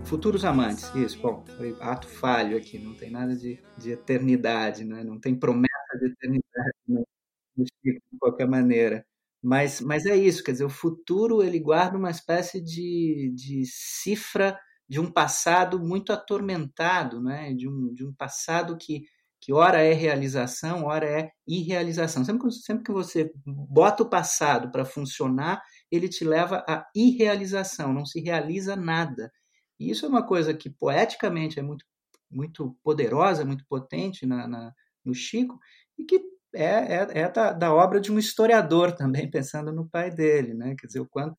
[0.04, 5.04] Futuros amantes, isso, bom, foi ato falho aqui, não tem nada de, de eternidade, né?
[5.04, 5.68] não tem promessa
[6.00, 6.48] de eternidade
[6.88, 7.17] Chico,
[7.64, 9.04] de qualquer maneira.
[9.42, 14.58] Mas, mas é isso, quer dizer, o futuro ele guarda uma espécie de, de cifra
[14.88, 17.52] de um passado muito atormentado, né?
[17.52, 19.04] de, um, de um passado que,
[19.40, 22.24] que ora é realização, ora é irrealização.
[22.24, 28.04] Sempre, sempre que você bota o passado para funcionar, ele te leva à irrealização, não
[28.04, 29.30] se realiza nada.
[29.78, 31.84] E isso é uma coisa que poeticamente é muito,
[32.30, 34.72] muito poderosa, muito potente na, na
[35.04, 35.58] no Chico,
[35.96, 36.20] e que
[36.54, 40.74] é, é, é da, da, obra de um historiador também, pensando no pai dele, né?
[40.78, 41.36] quer dizer, o quanto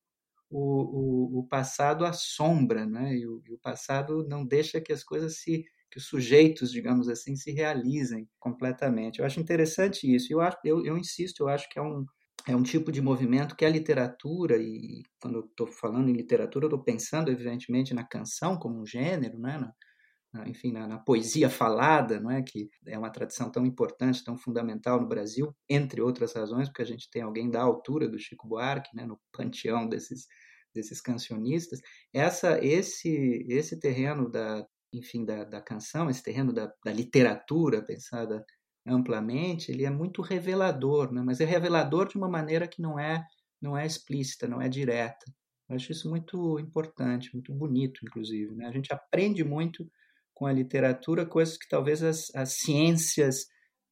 [0.50, 3.14] o, o, o passado assombra, né?
[3.14, 7.08] E o, e o, passado não deixa que as coisas se, que os sujeitos, digamos
[7.08, 9.20] assim, se realizem completamente.
[9.20, 10.32] Eu acho interessante isso.
[10.32, 12.04] Eu, acho, eu, eu insisto, eu acho que é um,
[12.48, 16.64] é um tipo de movimento que a literatura, e quando eu estou falando em literatura,
[16.64, 19.56] eu estou pensando, evidentemente, na canção como um gênero, né?
[19.56, 19.72] Na,
[20.46, 25.00] enfim, na, na, poesia falada, não é que é uma tradição tão importante, tão fundamental
[25.00, 28.94] no Brasil, entre outras razões, porque a gente tem alguém da altura do Chico Buarque,
[28.94, 30.26] né, no panteão desses
[30.74, 31.80] desses cancionistas.
[32.12, 38.44] Essa esse esse terreno da enfim da, da canção, esse terreno da, da literatura pensada
[38.86, 41.22] amplamente, ele é muito revelador, né?
[41.22, 43.24] mas é revelador de uma maneira que não é
[43.60, 45.26] não é explícita, não é direta.
[45.68, 48.54] Eu acho isso muito importante, muito bonito, inclusive.
[48.54, 48.66] Né?
[48.66, 49.86] A gente aprende muito
[50.40, 53.42] com a literatura, coisas que talvez as, as ciências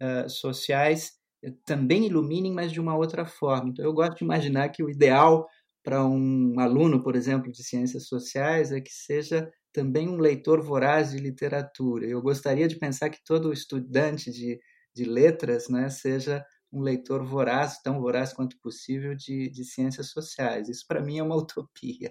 [0.03, 1.13] uh, sociais
[1.45, 3.69] eh, também iluminem, mas de uma outra forma.
[3.69, 5.47] Então, eu gosto de imaginar que o ideal
[5.85, 11.11] para um aluno, por exemplo, de ciências sociais é que seja também um leitor voraz
[11.11, 12.07] de literatura.
[12.07, 14.59] Eu gostaria de pensar que todo estudante de,
[14.97, 20.71] de letras né, seja um leitor voraz, tão voraz quanto possível, de, de ciências sociais.
[20.71, 22.11] Isso, para mim, é uma utopia.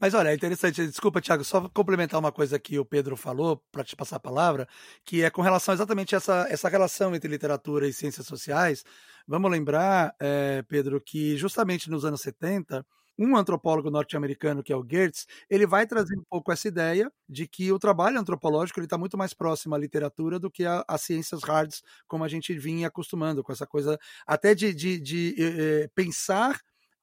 [0.00, 3.84] Mas olha, é interessante, desculpa, Tiago, só complementar uma coisa que o Pedro falou, para
[3.84, 4.68] te passar a palavra,
[5.04, 8.84] que é com relação exatamente a essa, essa relação entre literatura e ciências sociais.
[9.26, 12.84] Vamos lembrar, é, Pedro, que justamente nos anos 70,
[13.18, 17.48] um antropólogo norte-americano, que é o Gertz, ele vai trazer um pouco essa ideia de
[17.48, 21.82] que o trabalho antropológico está muito mais próximo à literatura do que às ciências hards,
[22.06, 26.60] como a gente vinha acostumando, com essa coisa até de, de, de, de eh, pensar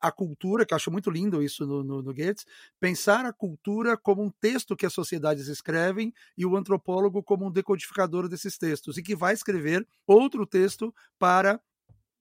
[0.07, 2.45] a cultura, que eu acho muito lindo isso no, no, no Goethe,
[2.79, 7.51] pensar a cultura como um texto que as sociedades escrevem e o antropólogo como um
[7.51, 11.59] decodificador desses textos, e que vai escrever outro texto para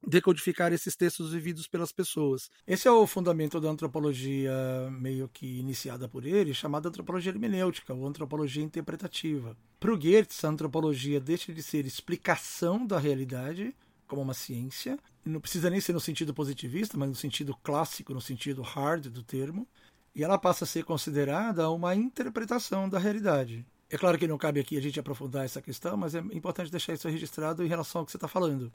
[0.06, 2.50] decodificar esses textos vividos pelas pessoas.
[2.66, 4.52] Esse é o fundamento da antropologia
[4.90, 9.56] meio que iniciada por ele, chamada antropologia hermenêutica, ou antropologia interpretativa.
[9.80, 13.74] Para o Goethe, a antropologia deixa de ser explicação da realidade
[14.06, 14.98] como uma ciência.
[15.24, 19.22] Não precisa nem ser no sentido positivista, mas no sentido clássico, no sentido hard do
[19.22, 19.66] termo.
[20.14, 23.66] E ela passa a ser considerada uma interpretação da realidade.
[23.90, 26.94] É claro que não cabe aqui a gente aprofundar essa questão, mas é importante deixar
[26.94, 28.72] isso registrado em relação ao que você está falando.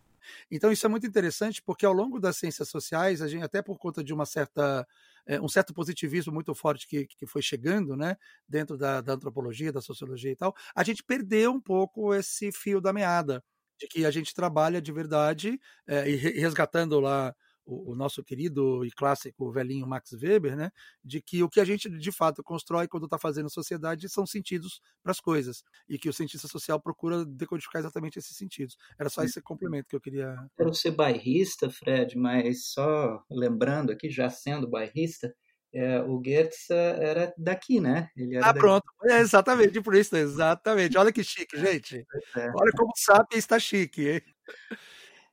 [0.50, 3.78] Então isso é muito interessante porque ao longo das ciências sociais, a gente até por
[3.78, 4.88] conta de uma certa
[5.26, 8.16] é, um certo positivismo muito forte que, que foi chegando, né,
[8.48, 12.80] dentro da, da antropologia, da sociologia e tal, a gente perdeu um pouco esse fio
[12.80, 13.44] da meada
[13.80, 17.34] de que a gente trabalha de verdade é, e resgatando lá
[17.66, 20.72] o, o, nosso querido e clássico velhinho Max Weber, né,
[21.04, 24.82] de que o que a gente de fato constrói quando está fazendo sociedade são sentidos
[25.04, 28.76] para as coisas e que o cientista social procura decodificar exatamente esses sentidos.
[28.98, 30.36] Era só esse complemento que eu queria.
[30.58, 35.34] Quero ser bairrista, Fred, mas só lembrando aqui, já sendo bairrista,
[35.74, 38.10] é, o Goethe era daqui, né?
[38.18, 38.60] Ele era ah, daqui.
[38.60, 38.86] pronto.
[39.04, 40.98] É exatamente por isso, exatamente.
[40.98, 42.06] Olha que chique, gente.
[42.36, 42.52] É.
[42.56, 44.22] Olha como sabe está chique, hein?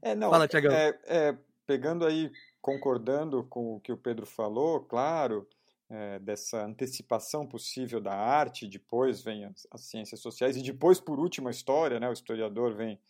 [0.03, 0.73] É, não, Fala, Tiagão.
[0.73, 5.49] É, é, pegando aí, concordando com o que o Pedro falou, claro,
[5.89, 11.19] é, dessa antecipação possível da arte, depois vem as, as, ciências sociais, e depois, por
[11.19, 13.01] último, a história, né, o historiador vem,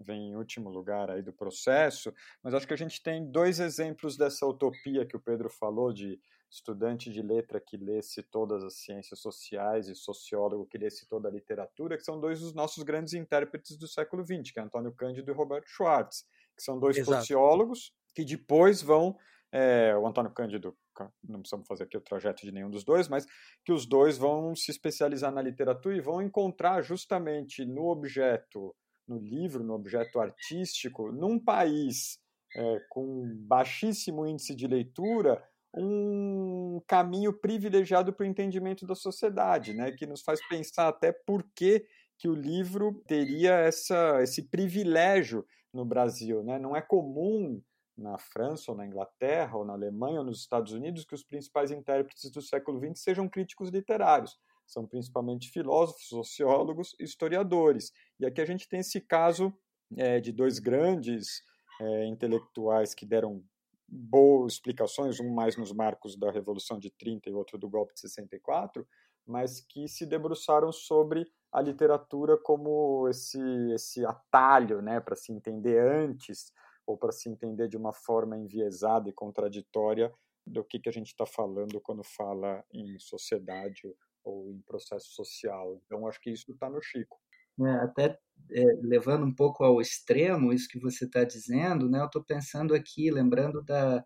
[0.00, 4.16] vem em último lugar aí do processo, mas acho que a gente tem dois exemplos
[4.16, 6.18] dessa utopia que o Pedro falou, de
[6.52, 11.32] estudante de letra que lesse todas as ciências sociais e sociólogo que lesse toda a
[11.32, 15.30] literatura, que são dois dos nossos grandes intérpretes do século XX, que é Antônio Cândido
[15.30, 17.18] e Roberto Schwartz que são dois Exato.
[17.18, 19.16] sociólogos que depois vão.
[19.50, 20.74] É, o Antônio Cândido,
[21.22, 23.26] não precisamos fazer aqui o trajeto de nenhum dos dois, mas
[23.62, 28.74] que os dois vão se especializar na literatura e vão encontrar justamente no objeto,
[29.06, 32.18] no livro, no objeto artístico, num país
[32.56, 35.42] é, com baixíssimo índice de leitura,
[35.74, 41.42] um caminho privilegiado para o entendimento da sociedade, né, que nos faz pensar até por
[41.54, 41.86] que,
[42.18, 46.42] que o livro teria essa, esse privilégio no Brasil.
[46.42, 46.58] Né?
[46.58, 47.60] Não é comum
[47.96, 51.70] na França, ou na Inglaterra, ou na Alemanha, ou nos Estados Unidos, que os principais
[51.70, 54.38] intérpretes do século XX sejam críticos literários.
[54.66, 57.92] São principalmente filósofos, sociólogos historiadores.
[58.18, 59.52] E aqui a gente tem esse caso
[59.96, 61.42] é, de dois grandes
[61.80, 63.42] é, intelectuais que deram
[63.94, 68.00] boas explicações, um mais nos marcos da Revolução de 30 e outro do golpe de
[68.00, 68.88] 64,
[69.26, 73.38] mas que se debruçaram sobre a literatura como esse,
[73.74, 76.50] esse atalho né, para se entender antes
[76.86, 80.12] ou para se entender de uma forma enviesada e contraditória
[80.46, 85.80] do que, que a gente está falando quando fala em sociedade ou em processo social.
[85.84, 87.20] Então, acho que isso está no Chico.
[87.60, 88.18] É, até
[88.50, 92.74] é, levando um pouco ao extremo isso que você está dizendo, né, eu estou pensando
[92.74, 94.04] aqui, lembrando da,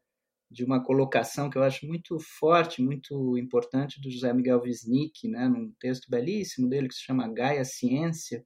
[0.50, 5.48] de uma colocação que eu acho muito forte, muito importante do José Miguel Wisnik, né,
[5.48, 8.44] num texto belíssimo dele que se chama Gaia Ciência,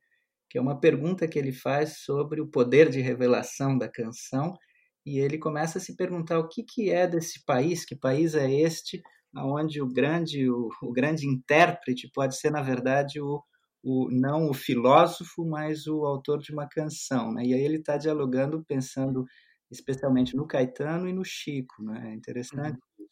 [0.49, 4.57] que é uma pergunta que ele faz sobre o poder de revelação da canção,
[5.07, 8.51] e ele começa a se perguntar o que, que é desse país, que país é
[8.51, 9.03] este,
[9.37, 13.43] onde o grande, o, o grande intérprete pode ser, na verdade, o,
[13.83, 17.33] o, não o filósofo, mas o autor de uma canção.
[17.33, 17.47] Né?
[17.47, 19.25] E aí ele está dialogando, pensando
[19.71, 22.11] especialmente no Caetano e no Chico, né?
[22.11, 22.79] É interessante.
[22.99, 23.07] Uhum.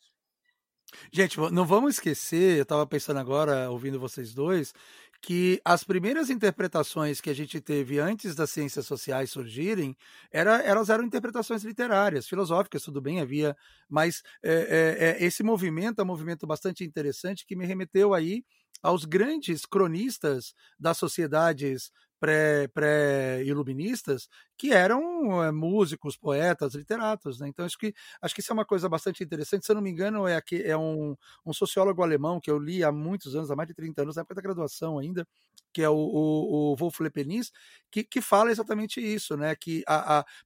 [1.13, 4.73] Gente, não vamos esquecer, eu estava pensando agora, ouvindo vocês dois,
[5.21, 9.97] que as primeiras interpretações que a gente teve antes das ciências sociais surgirem,
[10.33, 13.57] era, elas eram interpretações literárias, filosóficas, tudo bem, havia,
[13.89, 18.45] mas é, é, esse movimento é um movimento bastante interessante que me remeteu aí
[18.83, 27.39] aos grandes cronistas das sociedades pré-iluministas pré que eram é, músicos, poetas, literatos.
[27.39, 27.49] Né?
[27.49, 29.65] Então, acho que, acho que isso é uma coisa bastante interessante.
[29.65, 31.15] Se eu não me engano, é, aqui, é um,
[31.47, 34.23] um sociólogo alemão que eu li há muitos anos, há mais de 30 anos, na
[34.23, 35.27] época da graduação ainda,
[35.73, 37.53] que é o, o, o Wolf Lepenis,
[37.91, 39.55] que, que fala exatamente isso, né?
[39.55, 39.85] que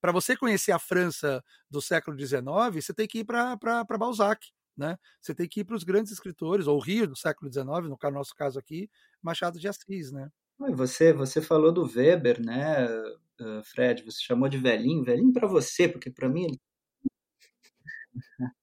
[0.00, 2.42] para você conhecer a França do século XIX,
[2.74, 3.56] você tem que ir para
[3.98, 4.46] Balzac.
[4.76, 4.96] Né?
[5.20, 8.34] Você tem que ir para os grandes escritores, ou Rio do século XIX, no nosso
[8.34, 8.90] caso aqui,
[9.22, 10.30] Machado de Assis, né?
[10.74, 12.86] Você, você falou do Weber, né,
[13.64, 14.04] Fred?
[14.04, 16.46] Você chamou de velhinho, velhinho para você, porque para mim.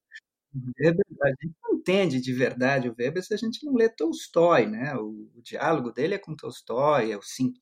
[0.80, 4.66] Weber, a gente não entende de verdade o Weber se a gente não lê Tolstói,
[4.66, 4.96] né?
[4.96, 7.62] O, o diálogo dele é com Tolstói, é o sentido,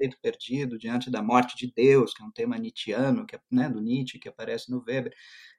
[0.00, 3.40] é o perdido diante da morte de Deus, que é um tema nietzschiano, que é,
[3.50, 5.12] né, do Nietzsche, que aparece no Weber.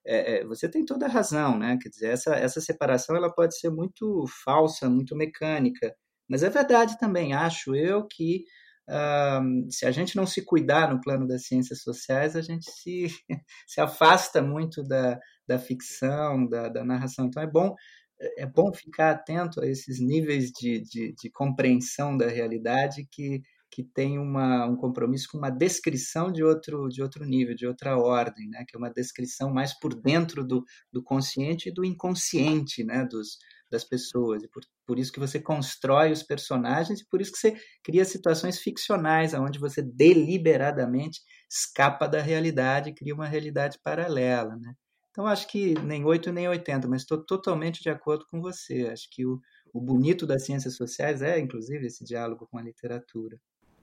[0.05, 1.77] É, é, você tem toda a razão, né?
[1.81, 5.93] Quer dizer, essa, essa separação ela pode ser muito falsa, muito mecânica,
[6.27, 8.43] mas é verdade também, acho eu, que
[8.89, 13.07] uh, se a gente não se cuidar no plano das ciências sociais, a gente se,
[13.67, 17.25] se afasta muito da, da ficção, da, da narração.
[17.25, 17.75] Então é bom
[18.37, 23.83] é bom ficar atento a esses níveis de, de, de compreensão da realidade que, que
[23.83, 28.49] tem uma, um compromisso com uma descrição de outro, de outro nível, de outra ordem,
[28.49, 28.65] né?
[28.67, 33.05] que é uma descrição mais por dentro do, do consciente e do inconsciente né?
[33.05, 33.37] dos,
[33.71, 34.43] das pessoas.
[34.43, 38.03] E por, por isso que você constrói os personagens e por isso que você cria
[38.03, 44.55] situações ficcionais, onde você deliberadamente escapa da realidade e cria uma realidade paralela.
[44.57, 44.73] Né?
[45.11, 48.87] Então, acho que nem 8 nem 80, mas estou totalmente de acordo com você.
[48.91, 49.39] Acho que o,
[49.73, 53.39] o bonito das ciências sociais é, inclusive, esse diálogo com a literatura.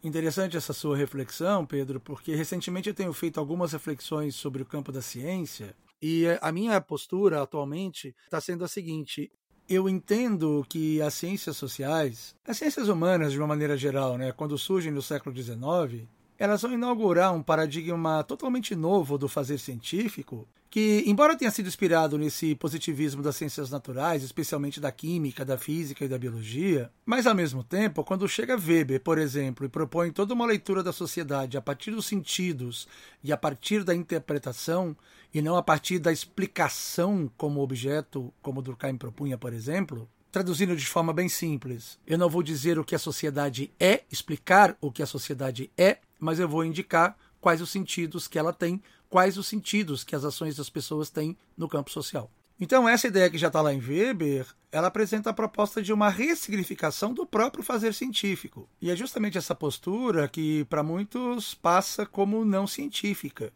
[0.07, 4.93] Interessante essa sua reflexão, Pedro, porque recentemente eu tenho feito algumas reflexões sobre o campo
[4.93, 9.33] da ciência e a minha postura atualmente está sendo a seguinte:
[9.69, 14.57] eu entendo que as ciências sociais, as ciências humanas de uma maneira geral, né, quando
[14.57, 16.09] surgem no século XIX,
[16.39, 22.19] elas vão inaugurar um paradigma totalmente novo do fazer científico, que, embora tenha sido inspirado
[22.19, 27.35] nesse positivismo das ciências naturais, especialmente da química, da física e da biologia, mas ao
[27.35, 31.63] mesmo tempo, quando chega Weber, por exemplo, e propõe toda uma leitura da sociedade a
[31.63, 32.87] partir dos sentidos
[33.25, 34.97] e a partir da interpretação,
[35.33, 40.87] e não a partir da explicação como objeto, como Durkheim propunha, por exemplo, traduzindo de
[40.87, 45.03] forma bem simples, eu não vou dizer o que a sociedade é, explicar o que
[45.03, 49.47] a sociedade é, mas eu vou indicar quais os sentidos que ela tem, quais os
[49.47, 52.31] sentidos que as ações das pessoas têm no campo social.
[52.59, 56.09] Então, essa ideia que já está lá em Weber, ela apresenta a proposta de uma
[56.09, 58.69] ressignificação do próprio fazer científico.
[58.81, 63.53] E é justamente essa postura que, para muitos, passa como não científica.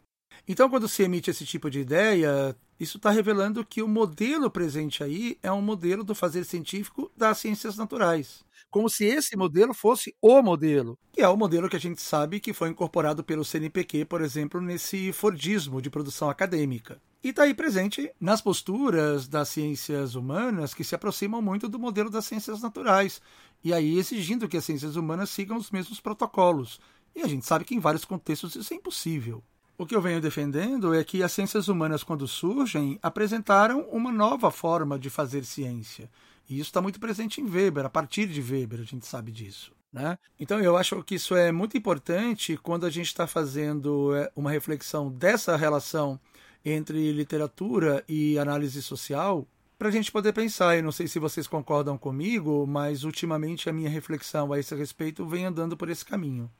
[0.47, 5.03] Então, quando se emite esse tipo de ideia, isso está revelando que o modelo presente
[5.03, 10.15] aí é um modelo do fazer científico das ciências naturais como se esse modelo fosse
[10.21, 14.05] o modelo, que é o modelo que a gente sabe que foi incorporado pelo CNPq,
[14.05, 16.99] por exemplo, nesse Fordismo de produção acadêmica.
[17.21, 22.09] E está aí presente nas posturas das ciências humanas que se aproximam muito do modelo
[22.09, 23.21] das ciências naturais,
[23.61, 26.79] e aí exigindo que as ciências humanas sigam os mesmos protocolos.
[27.13, 29.43] E a gente sabe que em vários contextos isso é impossível.
[29.77, 34.49] O que eu venho defendendo é que as ciências humanas, quando surgem, apresentaram uma nova
[34.49, 36.09] forma de fazer ciência
[36.51, 39.73] e isso está muito presente em Weber, a partir de Weber a gente sabe disso.
[39.91, 40.17] Né?
[40.37, 44.51] Então eu acho que isso é muito importante quando a gente está fazendo é, uma
[44.51, 46.19] reflexão dessa relação
[46.63, 49.47] entre literatura e análise social,
[49.77, 50.75] para a gente poder pensar.
[50.75, 55.25] Eu não sei se vocês concordam comigo, mas ultimamente a minha reflexão a esse respeito
[55.25, 56.51] vem andando por esse caminho.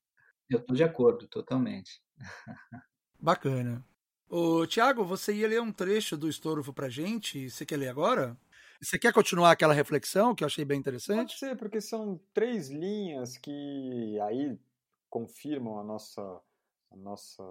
[0.49, 2.01] Eu estou de acordo, totalmente.
[3.19, 3.85] Bacana.
[4.27, 7.49] Ô, Tiago, você ia ler um trecho do Estorvo para gente.
[7.49, 8.37] Você quer ler agora?
[8.81, 11.17] Você quer continuar aquela reflexão que eu achei bem interessante?
[11.17, 14.59] Pode ser, porque são três linhas que aí
[15.07, 16.41] confirmam a nossa,
[16.89, 17.43] a nossa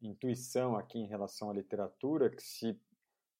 [0.00, 2.78] intuição aqui em relação à literatura, que se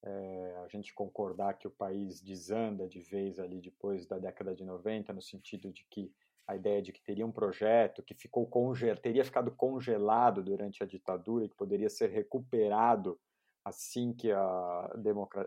[0.02, 4.64] é, a gente concordar que o país desanda de vez ali depois da década de
[4.64, 6.12] 90, no sentido de que
[6.48, 10.86] a ideia de que teria um projeto que ficou congelado, teria ficado congelado durante a
[10.86, 13.20] ditadura e que poderia ser recuperado
[13.66, 14.96] assim que a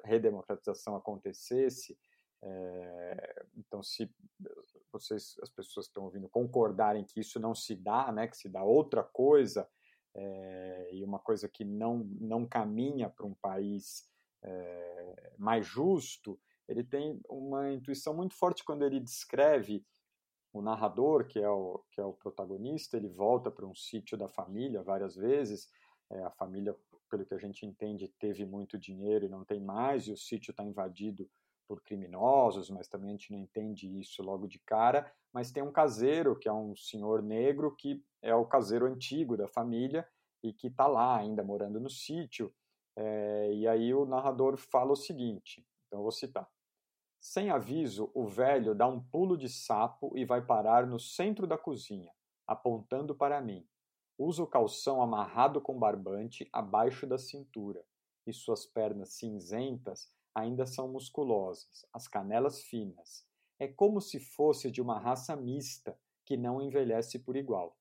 [0.03, 1.97] redemocratização acontecesse,
[2.41, 4.13] é, então se
[4.91, 8.49] vocês, as pessoas que estão ouvindo, concordarem que isso não se dá, né, que se
[8.49, 9.69] dá outra coisa,
[10.13, 14.05] é, e uma coisa que não, não caminha para um país
[14.43, 19.85] é, mais justo, ele tem uma intuição muito forte quando ele descreve
[20.51, 24.27] o narrador, que é o, que é o protagonista, ele volta para um sítio da
[24.27, 25.69] família várias vezes,
[26.09, 26.75] é, a família
[27.09, 30.51] pelo que a gente entende, teve muito dinheiro e não tem mais, e o sítio
[30.51, 31.29] está invadido
[31.67, 35.11] por criminosos, mas também a gente não entende isso logo de cara.
[35.31, 39.47] Mas tem um caseiro, que é um senhor negro, que é o caseiro antigo da
[39.47, 40.07] família
[40.41, 42.51] e que está lá ainda morando no sítio.
[42.95, 46.49] É, e aí o narrador fala o seguinte: então eu vou citar.
[47.21, 51.57] Sem aviso, o velho dá um pulo de sapo e vai parar no centro da
[51.57, 52.11] cozinha,
[52.47, 53.67] apontando para mim.
[54.19, 57.81] Usa o calção amarrado com barbante abaixo da cintura,
[58.27, 63.25] e suas pernas cinzentas ainda são musculosas, as canelas finas.
[63.57, 67.77] É como se fosse de uma raça mista que não envelhece por igual.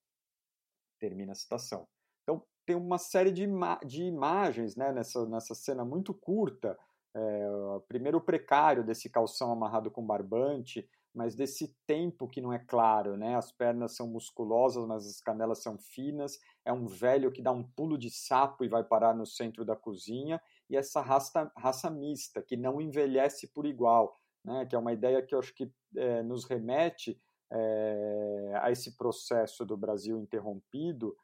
[1.00, 1.88] Termina a citação.
[2.22, 6.78] Então, tem uma série de, ima de imagens né, nessa, nessa cena muito curta.
[7.14, 7.48] É,
[7.88, 13.16] primeiro, o precário desse calção amarrado com barbante, mas desse tempo que não é claro,
[13.16, 13.36] né?
[13.36, 16.38] As pernas são musculosas, mas as canelas são finas.
[16.64, 19.74] É um velho que dá um pulo de sapo e vai parar no centro da
[19.74, 20.40] cozinha.
[20.68, 24.66] E essa raça, raça mista, que não envelhece por igual, né?
[24.66, 29.64] Que é uma ideia que eu acho que é, nos remete é, a esse processo
[29.64, 31.16] do Brasil interrompido,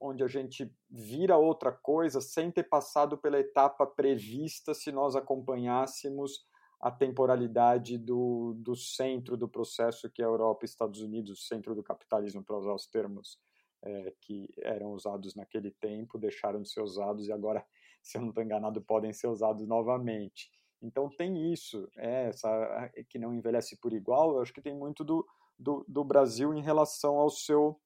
[0.00, 6.44] onde a gente vira outra coisa sem ter passado pela etapa prevista se nós acompanhássemos
[6.80, 11.74] a temporalidade do, do centro do processo que é a Europa e Estados Unidos, centro
[11.74, 13.38] do capitalismo, para usar os termos
[13.82, 17.64] é, que eram usados naquele tempo, deixaram de ser usados e agora,
[18.02, 20.50] se eu não estou enganado, podem ser usados novamente.
[20.80, 25.02] Então tem isso, é, essa, que não envelhece por igual, eu acho que tem muito
[25.02, 25.26] do,
[25.58, 27.80] do, do Brasil em relação ao seu,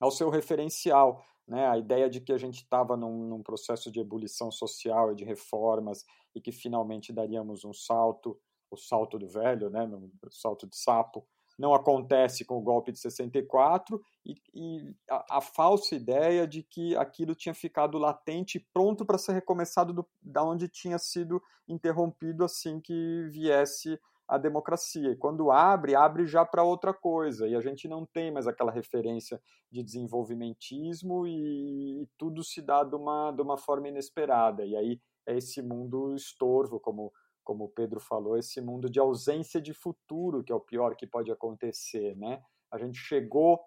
[0.00, 1.24] ao seu referencial.
[1.46, 5.16] Né, a ideia de que a gente estava num, num, processo de ebulição social e
[5.16, 8.38] de reformas e que finalmente daríamos um salto,
[8.70, 11.26] o salto do velho, né, o salto de sapo,
[11.58, 16.96] não acontece com o golpe de 64 e, e a, a, falsa ideia de que
[16.96, 22.44] aquilo tinha ficado latente e pronto para ser recomeçado do, da onde tinha sido interrompido
[22.44, 23.98] assim que viesse
[24.28, 25.10] a democracia.
[25.10, 27.46] E quando abre, abre já para outra coisa.
[27.46, 32.84] E a gente não tem mais aquela referência de desenvolvimentismo e, e tudo se dá
[32.84, 34.64] de uma, de uma forma inesperada.
[34.64, 37.12] E aí é esse mundo estorvo, como,
[37.44, 41.06] como o Pedro falou, esse mundo de ausência de futuro, que é o pior que
[41.06, 42.16] pode acontecer.
[42.16, 42.42] Né?
[42.70, 43.60] A gente chegou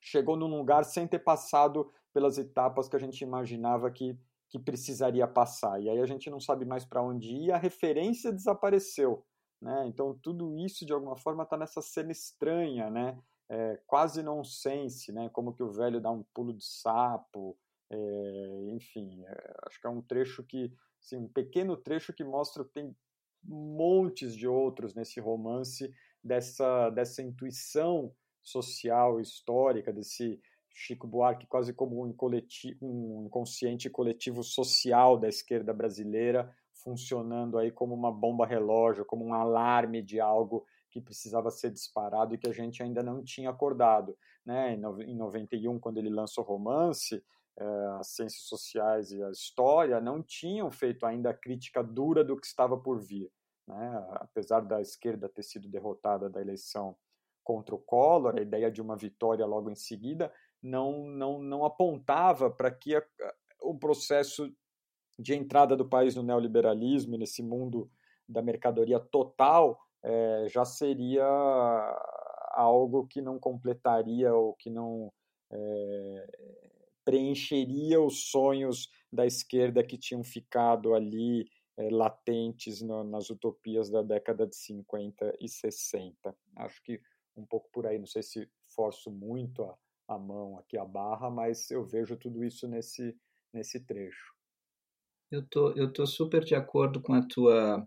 [0.00, 4.18] chegou num lugar sem ter passado pelas etapas que a gente imaginava que,
[4.48, 5.80] que precisaria passar.
[5.80, 9.24] E aí a gente não sabe mais para onde ir, a referência desapareceu.
[9.60, 9.86] Né?
[9.88, 13.18] Então tudo isso de alguma forma está nessa cena estranha, né?
[13.48, 15.28] É, quase nonsense, né?
[15.30, 17.58] Como que o velho dá um pulo de sapo,
[17.90, 22.64] é, enfim, é, acho que é um trecho que, assim, um pequeno trecho que mostra
[22.64, 22.96] tem
[23.42, 25.92] montes de outros nesse romance
[26.22, 30.40] dessa dessa intuição social histórica desse
[30.72, 37.70] Chico Buarque quase como um, coletivo, um inconsciente coletivo social da esquerda brasileira funcionando aí
[37.70, 42.48] como uma bomba relógio, como um alarme de algo que precisava ser disparado e que
[42.48, 44.16] a gente ainda não tinha acordado.
[44.44, 44.74] Né?
[44.74, 47.22] Em 91, quando ele lançou o romance,
[47.58, 52.36] eh, as ciências sociais e a história não tinham feito ainda a crítica dura do
[52.36, 53.30] que estava por vir.
[53.66, 54.06] Né?
[54.12, 56.96] Apesar da esquerda ter sido derrotada da eleição
[57.44, 62.50] contra o Collor, a ideia de uma vitória logo em seguida não, não, não apontava
[62.50, 63.00] para que
[63.60, 64.52] o processo
[65.20, 67.90] de entrada do país no neoliberalismo, nesse mundo
[68.26, 71.26] da mercadoria total, é, já seria
[72.52, 75.12] algo que não completaria ou que não
[75.52, 76.26] é,
[77.04, 84.02] preencheria os sonhos da esquerda que tinham ficado ali é, latentes no, nas utopias da
[84.02, 86.34] década de 50 e 60.
[86.56, 87.00] Acho que
[87.36, 89.76] um pouco por aí, não sei se forço muito a,
[90.08, 93.16] a mão aqui, a barra, mas eu vejo tudo isso nesse,
[93.52, 94.39] nesse trecho.
[95.30, 97.86] Eu tô, eu tô super de acordo com a tua,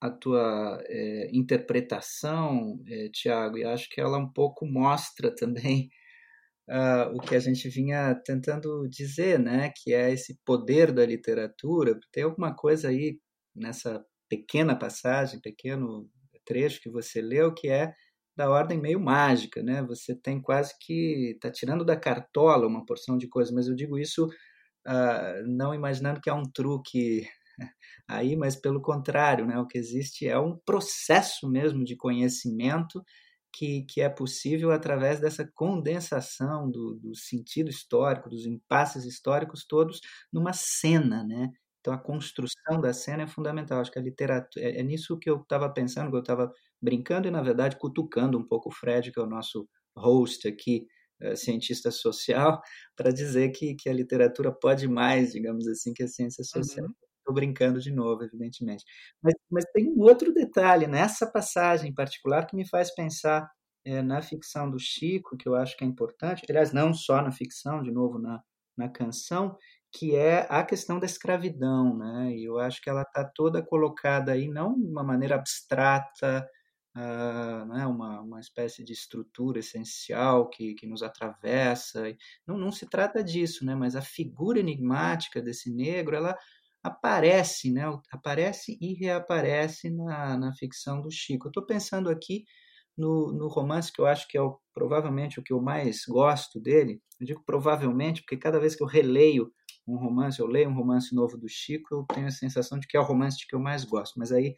[0.00, 5.90] a tua é, interpretação, é, Tiago, e acho que ela um pouco mostra também
[6.68, 9.72] uh, o que a gente vinha tentando dizer, né?
[9.76, 11.98] Que é esse poder da literatura.
[12.12, 13.20] Tem alguma coisa aí
[13.54, 16.08] nessa pequena passagem, pequeno
[16.46, 17.94] trecho que você leu, que é
[18.36, 19.82] da ordem meio mágica, né?
[19.84, 23.98] Você tem quase que está tirando da cartola uma porção de coisas, mas eu digo
[23.98, 24.28] isso
[24.86, 27.26] uh, não imaginando que é um truque
[28.08, 29.58] aí, mas pelo contrário, né?
[29.58, 33.02] O que existe é um processo mesmo de conhecimento
[33.52, 40.00] que, que é possível através dessa condensação do, do sentido histórico, dos impasses históricos todos
[40.32, 41.50] numa cena, né?
[41.80, 43.80] Então a construção da cena é fundamental.
[43.80, 46.50] Acho que a literatura é, é nisso que eu estava pensando, que eu estava
[46.82, 50.86] brincando e na verdade cutucando um pouco o Fred, que é o nosso host aqui,
[51.36, 52.60] cientista social,
[52.96, 56.86] para dizer que, que a literatura pode mais, digamos assim, que a ciência social.
[56.86, 57.34] Estou uhum.
[57.34, 58.84] brincando de novo, evidentemente.
[59.22, 63.48] Mas, mas tem um outro detalhe nessa passagem em particular que me faz pensar
[63.84, 67.30] é, na ficção do Chico, que eu acho que é importante, aliás, não só na
[67.30, 68.42] ficção, de novo, na,
[68.76, 69.56] na canção,
[69.92, 72.32] que é a questão da escravidão, né?
[72.34, 76.46] E eu acho que ela está toda colocada aí, não de uma maneira abstrata,
[76.96, 82.04] uh, né, uma, uma espécie de estrutura essencial que, que nos atravessa.
[82.46, 86.36] Não, não se trata disso, né, mas a figura enigmática desse negro, ela
[86.82, 91.46] aparece, né, aparece e reaparece na, na ficção do Chico.
[91.46, 92.44] Eu estou pensando aqui
[92.96, 96.60] no, no romance que eu acho que é o, provavelmente o que eu mais gosto
[96.60, 97.00] dele.
[97.20, 99.50] Eu digo provavelmente porque cada vez que eu releio
[99.86, 102.96] um romance, eu leio um romance novo do Chico, eu tenho a sensação de que
[102.96, 104.18] é o romance que eu mais gosto.
[104.18, 104.54] Mas aí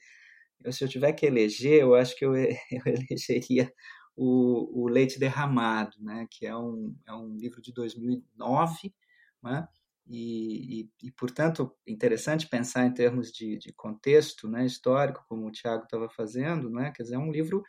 [0.65, 3.73] eu, se eu tiver que eleger, eu acho que eu, eu elegeria
[4.17, 8.95] o, o Leite Derramado, né, que é um, é um livro de 2009,
[9.43, 9.69] né,
[10.09, 15.53] e, e, e, portanto, interessante pensar em termos de, de contexto né, histórico, como o
[15.53, 17.63] Tiago estava fazendo, né, quer dizer, é um livro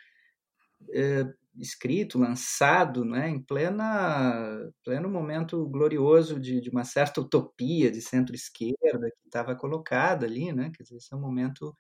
[0.94, 1.26] é,
[1.58, 9.10] escrito, lançado né, em plena, pleno momento glorioso de, de uma certa utopia de centro-esquerda
[9.12, 11.76] que estava colocada ali, né, quer dizer, esse é um momento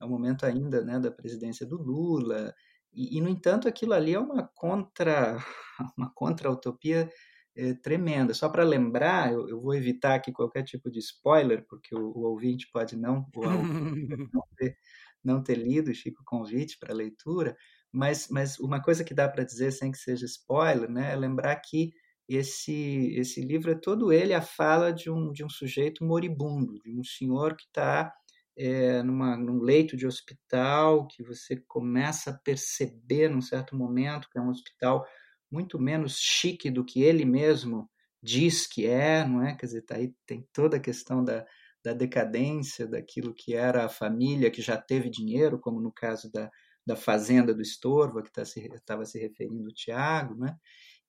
[0.00, 2.54] é o momento ainda né, da presidência do Lula,
[2.92, 5.36] e, e, no entanto aquilo ali é uma contra
[5.98, 7.10] uma contra-utopia
[7.54, 8.34] é, tremenda.
[8.34, 12.20] Só para lembrar, eu, eu, vou evitar aqui qualquer tipo de spoiler, porque o, o
[12.30, 13.42] ouvinte pode não, o,
[14.32, 14.76] não, ter,
[15.24, 17.56] não ter lido, fica o convite para leitura,
[17.92, 21.56] mas, mas uma coisa que dá para dizer sem que seja spoiler, né, é lembrar
[21.56, 21.92] que
[22.28, 26.98] esse, esse livro é todo ele a fala de um, de um sujeito moribundo, de
[26.98, 28.12] um senhor que está
[28.56, 34.38] é, numa, num leito de hospital, que você começa a perceber num certo momento que
[34.38, 35.06] é um hospital
[35.50, 37.88] muito menos chique do que ele mesmo
[38.22, 39.54] diz que é, não é?
[39.54, 41.46] Quer dizer, tá aí tem toda a questão da,
[41.84, 46.50] da decadência daquilo que era a família que já teve dinheiro, como no caso da,
[46.84, 50.56] da fazenda do Estorvo, que estava tá se, se referindo o Tiago, né?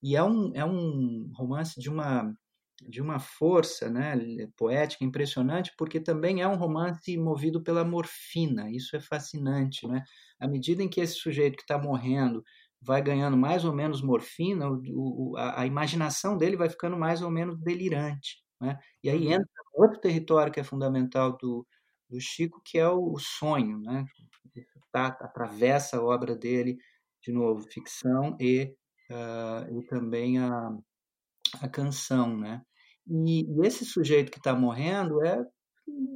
[0.04, 2.32] E é um, é um romance de uma
[2.82, 4.16] de uma força né,
[4.56, 8.70] poética impressionante, porque também é um romance movido pela morfina.
[8.70, 9.88] Isso é fascinante.
[9.88, 10.04] Né?
[10.40, 12.44] À medida em que esse sujeito que está morrendo
[12.82, 17.22] vai ganhando mais ou menos morfina, o, o, a, a, imaginação dele vai ficando mais
[17.22, 18.44] ou menos delirante.
[18.62, 18.78] Né?
[19.04, 19.34] E aí uhum.
[19.34, 21.66] entra outro território que é fundamental do,
[22.10, 23.80] do Chico, que é o, o sonho.
[23.80, 24.06] Né?
[24.92, 26.78] Tá, atravessa a obra dele,
[27.24, 28.74] de novo, ficção e,
[29.12, 30.72] uh, e também a,
[31.62, 32.62] a canção, né?
[33.08, 35.44] E, esse sujeito que está morrendo é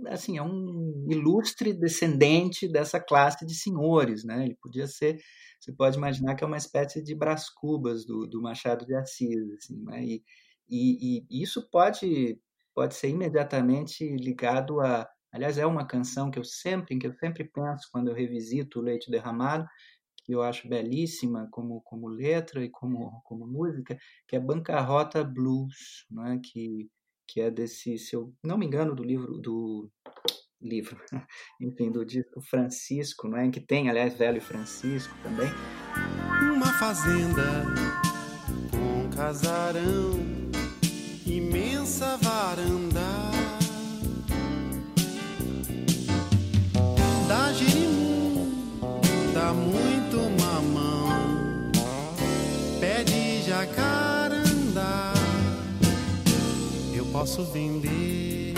[0.07, 4.45] assim é um ilustre descendente dessa classe de senhores, né?
[4.45, 5.17] Ele podia ser,
[5.59, 9.49] você pode imaginar que é uma espécie de Brás Cubas do, do Machado de Assis,
[9.57, 10.03] assim, né?
[10.03, 10.23] E,
[10.69, 12.39] e, e isso pode
[12.73, 17.45] pode ser imediatamente ligado a Aliás, é uma canção que eu sempre, que eu sempre
[17.45, 19.65] penso quando eu revisito o Leite Derramado,
[20.23, 23.97] que eu acho belíssima como, como letra e como, como música,
[24.27, 26.39] que é Bancarrota Blues, né?
[26.43, 26.89] que,
[27.27, 29.89] que é desse, se eu não me engano, do livro, do
[30.61, 30.97] livro,
[31.59, 33.49] enfim, do disco Francisco, não é?
[33.49, 35.49] que tem, aliás, Velho Francisco também.
[36.53, 37.65] Uma fazenda,
[38.73, 40.19] um casarão,
[41.25, 43.30] imensa varanda.
[57.21, 58.55] Posso vender.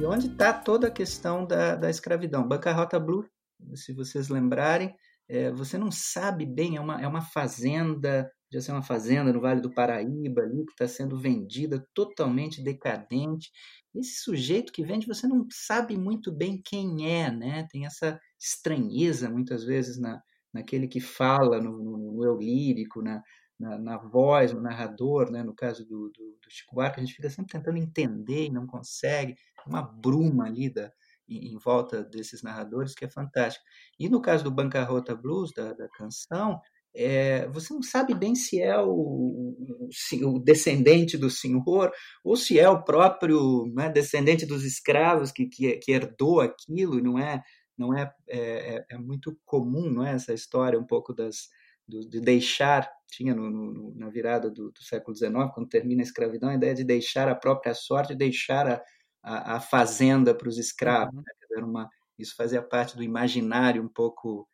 [0.00, 2.46] E onde está toda a questão da, da escravidão?
[2.46, 3.28] Bancarrota Blue,
[3.74, 4.94] se vocês lembrarem,
[5.28, 9.40] é, você não sabe bem, é uma, é uma fazenda, já ser uma fazenda no
[9.40, 13.50] Vale do Paraíba ali, que está sendo vendida totalmente decadente.
[13.92, 17.66] Esse sujeito que vende, você não sabe muito bem quem é, né?
[17.68, 20.22] Tem essa estranheza muitas vezes na,
[20.54, 23.20] naquele que fala no, no, no eu lírico, na,
[23.58, 25.42] na, na, voz, no narrador, né?
[25.42, 28.66] no caso do, do, do, Chico Buarque, a gente fica sempre tentando entender e não
[28.66, 29.36] consegue,
[29.66, 30.92] uma bruma ali da,
[31.28, 33.64] em, em, volta desses narradores que é fantástico.
[33.98, 36.60] E no caso do Bancarrota Blues, da, da canção,
[36.94, 39.88] é, você não sabe bem se é o, o,
[40.24, 41.92] o, descendente do senhor
[42.24, 47.18] ou se é o próprio né, descendente dos escravos que, que, que, herdou aquilo, não
[47.18, 47.42] é?
[47.76, 51.48] Não é, é, é, é muito comum, não é essa história um pouco das,
[51.86, 56.04] do, de deixar, tinha no, no, na virada do, do, século XIX, quando termina a
[56.04, 58.82] escravidão, a ideia de deixar a própria sorte, deixar a,
[59.22, 61.14] a, a fazenda para os escravos.
[61.14, 61.20] Uhum.
[61.20, 61.32] Né?
[61.56, 64.48] Era uma, isso fazia parte do imaginário um pouco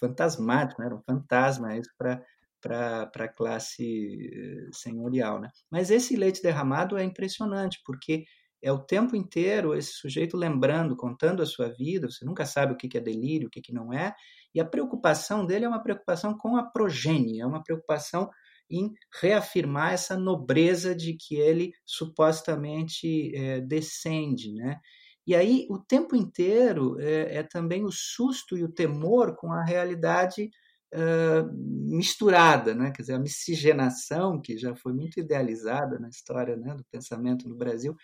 [0.00, 0.86] fantasmático, né?
[0.86, 2.22] era um fantasma isso para
[2.60, 5.40] para a classe eh, senhorial.
[5.40, 5.50] Né?
[5.70, 8.24] Mas esse leite derramado é impressionante, porque
[8.66, 12.76] é o tempo inteiro esse sujeito lembrando, contando a sua vida, você nunca sabe o
[12.76, 14.12] que é delírio, o que não é,
[14.52, 18.28] e a preocupação dele é uma preocupação com a progênie, é uma preocupação
[18.68, 24.80] em reafirmar essa nobreza de que ele supostamente é, descende, né?
[25.24, 29.64] E aí, o tempo inteiro, é, é, também o susto e o temor com a
[29.64, 30.50] realidade
[30.94, 31.52] uh,
[31.96, 32.92] misturada, né?
[32.92, 37.56] quer dizer, a miscigenação, que já foi muito idealizada na história né, do pensamento no
[37.56, 37.96] Brasil,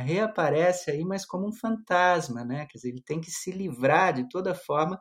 [0.00, 2.66] reaparece aí, mas como um fantasma, né?
[2.66, 4.98] quer dizer, ele tem que se livrar de toda forma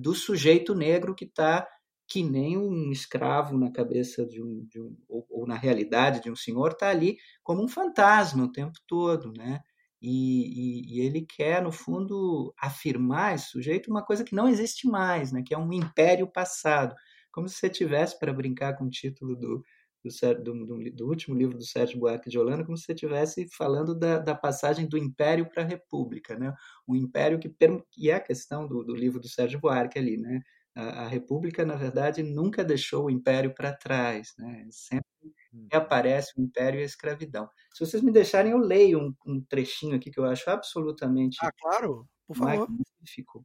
[0.00, 1.66] do sujeito negro que está
[2.10, 6.28] que nem um escravo na cabeça de um, de um ou, ou, na realidade de
[6.28, 9.60] um senhor está ali como um fantasma o tempo todo, né?
[10.02, 14.88] E, e, e, ele quer no fundo afirmar esse sujeito uma coisa que não existe
[14.88, 15.42] mais, né?
[15.46, 16.96] Que é um império passado,
[17.30, 19.62] como se você tivesse para brincar com o título do
[20.02, 23.94] do, do, do, último livro do Sérgio Buarque de Holanda, como se você estivesse falando
[23.94, 26.54] da, da, passagem do Império para a República, né?
[26.88, 27.54] Um império que,
[27.90, 30.40] que é a questão do, do, livro do Sérgio Buarque ali, né?
[30.74, 34.66] A, a, República, na verdade, nunca deixou o Império para trás, né?
[34.70, 35.04] Sempre
[35.52, 35.68] hum.
[35.70, 37.48] aparece o Império e a escravidão.
[37.74, 41.52] Se vocês me deixarem, eu leio um, um trechinho aqui que eu acho absolutamente ah,
[41.60, 42.70] claro, por favor.
[42.70, 43.44] magnífico,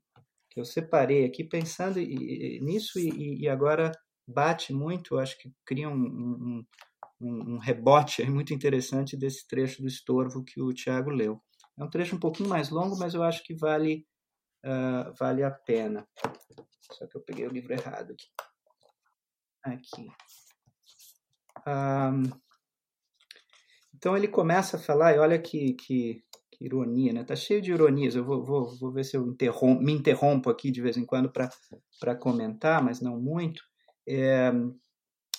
[0.49, 3.91] que eu separei aqui pensando nisso e, e agora
[4.28, 6.65] bate muito, acho que cria um,
[7.21, 11.41] um, um, rebote muito interessante desse trecho do estorvo que o Tiago leu.
[11.78, 14.05] É um trecho um pouquinho mais longo, mas eu acho que vale,
[14.65, 16.07] uh, vale a pena.
[16.91, 18.28] Só que eu peguei o livro errado aqui.
[19.63, 20.07] Aqui.
[21.67, 22.23] Um,
[23.95, 27.23] então ele começa a falar, e olha que, que, Que ironia, né?
[27.23, 28.15] Tá cheio de ironias.
[28.15, 31.32] Eu vou, vou, vou ver se eu interrompo, me interrompo aqui de vez em quando
[31.32, 33.61] para comentar, mas não muito.
[34.07, 34.51] É,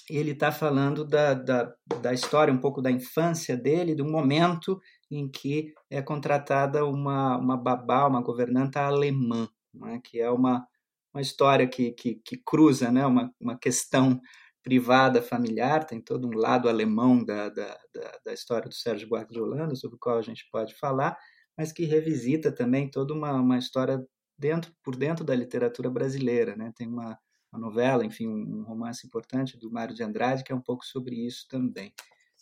[0.08, 5.28] ele está falando da, da, da história, um pouco da infância dele, do momento em
[5.28, 10.00] que é contratada uma, uma babá, uma governanta alemã, né?
[10.04, 10.66] que é uma,
[11.12, 13.04] uma história que, que, que cruza né?
[13.04, 14.20] uma, uma questão
[14.62, 19.76] privada familiar, tem todo um lado alemão da, da, da, da história do Sérgio Holanda,
[19.76, 21.16] sobre o qual a gente pode falar,
[21.56, 24.04] mas que revisita também toda uma, uma história
[24.38, 26.56] dentro por dentro da literatura brasileira.
[26.56, 26.72] Né?
[26.76, 27.16] Tem uma,
[27.53, 31.26] uma novela, enfim, um, romance importante do Mário de Andrade, que é um pouco sobre
[31.26, 31.92] isso também.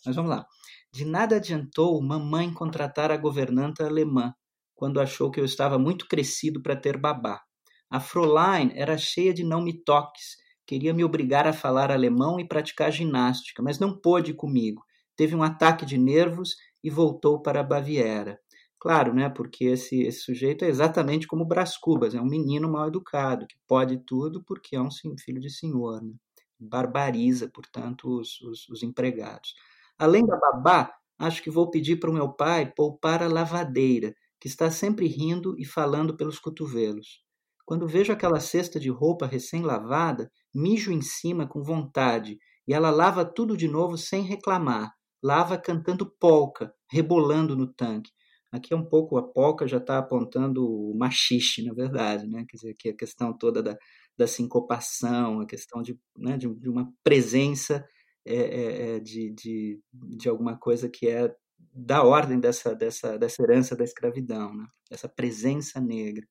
[0.05, 0.45] Mas vamos lá.
[0.93, 4.33] De nada adiantou mamãe contratar a governanta alemã,
[4.75, 7.41] quando achou que eu estava muito crescido para ter babá.
[7.89, 12.47] A Fräulein era cheia de não me toques Queria me obrigar a falar alemão e
[12.47, 14.83] praticar ginástica, mas não pôde comigo.
[15.15, 18.39] Teve um ataque de nervos e voltou para a Baviera.
[18.85, 22.87] Claro, né, porque esse, esse sujeito é exatamente como Brás Cubas, é um menino mal
[22.87, 26.03] educado, que pode tudo porque é um filho de senhor.
[26.03, 26.13] Né?
[26.59, 29.55] Barbariza, portanto, os, os, os empregados.
[29.97, 34.47] Além da babá, acho que vou pedir para o meu pai poupar a lavadeira, que
[34.47, 37.23] está sempre rindo e falando pelos cotovelos.
[37.65, 43.25] Quando vejo aquela cesta de roupa recém-lavada, mijo em cima com vontade, e ela lava
[43.25, 44.93] tudo de novo sem reclamar.
[45.23, 48.11] Lava cantando polca, rebolando no tanque.
[48.51, 52.45] Aqui é um pouco a polca já está apontando o machixe, na verdade, né?
[52.47, 53.77] Quer dizer, que a questão toda da,
[54.17, 57.85] da sincopação, a questão de, né, de, de uma presença
[58.25, 61.31] é, é, é, de, de, de alguma coisa que é
[61.71, 64.65] da ordem dessa, dessa, dessa herança da escravidão, né?
[64.89, 66.25] essa presença negra.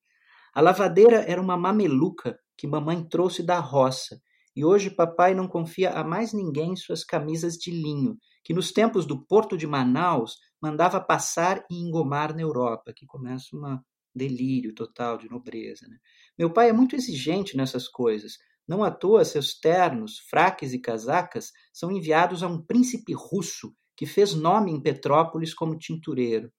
[0.55, 4.21] A lavadeira era uma mameluca que mamãe trouxe da roça,
[4.57, 9.05] e hoje papai não confia a mais ninguém suas camisas de linho, que nos tempos
[9.05, 13.79] do Porto de Manaus mandava passar e engomar na Europa, que começa um
[14.15, 15.87] delírio total de nobreza.
[15.87, 15.99] Né?
[16.39, 18.39] Meu pai é muito exigente nessas coisas.
[18.67, 24.07] Não à toa seus ternos, fraques e casacas são enviados a um príncipe russo que
[24.07, 26.51] fez nome em Petrópolis como tintureiro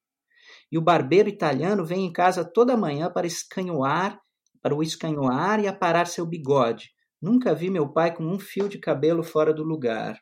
[0.71, 4.19] e o barbeiro italiano vem em casa toda manhã para escanhoar,
[4.61, 6.91] para o escanhoar e aparar seu bigode.
[7.21, 10.19] Nunca vi meu pai com um fio de cabelo fora do lugar.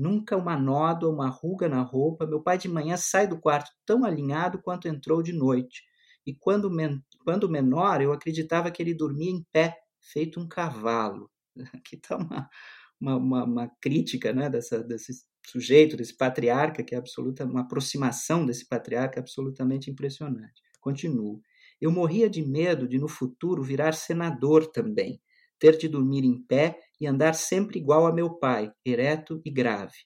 [0.00, 2.26] Nunca uma nódoa, uma ruga na roupa.
[2.26, 5.82] Meu pai de manhã sai do quarto tão alinhado quanto entrou de noite.
[6.26, 11.30] E quando, men quando menor, eu acreditava que ele dormia em pé, feito um cavalo.
[11.74, 12.48] Aqui está uma,
[12.98, 15.12] uma, uma, uma, crítica né, dessa, desse
[15.46, 20.62] sujeito, desse patriarca, que é absoluta, uma aproximação desse patriarca absolutamente impressionante.
[20.80, 21.42] Continuo.
[21.78, 25.20] Eu morria de medo de no futuro virar senador também,
[25.58, 29.96] ter de dormir em pé e andar sempre igual a meu pai, ereto e grave.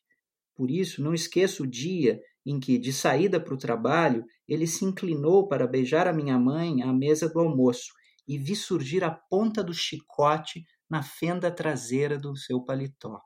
[0.55, 4.85] Por isso, não esqueço o dia em que, de saída para o trabalho, ele se
[4.85, 7.93] inclinou para beijar a minha mãe à mesa do almoço
[8.29, 13.21] e vi surgir a ponta do chicote na fenda traseira do seu paletó.